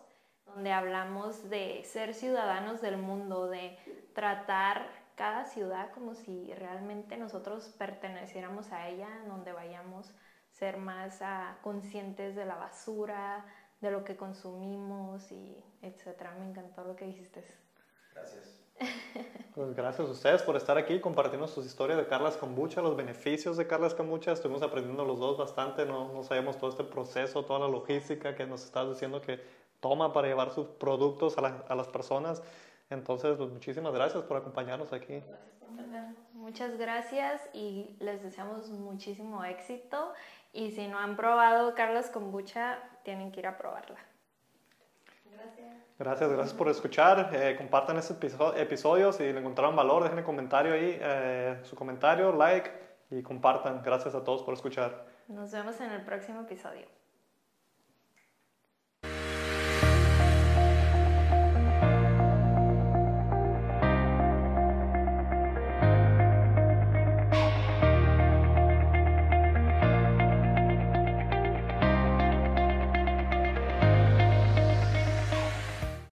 [0.54, 3.78] donde hablamos de ser ciudadanos del mundo, de
[4.14, 10.12] tratar cada ciudad como si realmente nosotros perteneciéramos a ella, donde vayamos
[10.52, 13.46] ser más ah, conscientes de la basura,
[13.82, 16.36] de lo que consumimos y etcétera.
[16.40, 17.44] Me encantó lo que dijiste.
[18.14, 18.60] Gracias.
[19.54, 23.56] Pues gracias a ustedes por estar aquí compartiendo sus historias de Carlas Kombucha, los beneficios
[23.56, 24.32] de Carlas Kombucha.
[24.32, 28.48] Estuvimos aprendiendo los dos bastante, no, no sabíamos todo este proceso, toda la logística que
[28.48, 29.40] nos estás diciendo que
[29.84, 32.42] toma para llevar sus productos a, a las personas.
[32.90, 35.22] Entonces, pues, muchísimas gracias por acompañarnos aquí.
[36.34, 40.14] Muchas gracias y les deseamos muchísimo éxito.
[40.52, 44.00] Y si no han probado Carlos Kombucha, tienen que ir a probarla.
[45.32, 45.78] Gracias.
[46.00, 47.30] Gracias, gracias por escuchar.
[47.34, 48.14] Eh, compartan este
[48.58, 49.12] episodio.
[49.12, 52.72] Si le encontraron valor, dejen un comentario ahí, eh, su comentario, like
[53.10, 53.82] y compartan.
[53.84, 55.06] Gracias a todos por escuchar.
[55.28, 57.03] Nos vemos en el próximo episodio.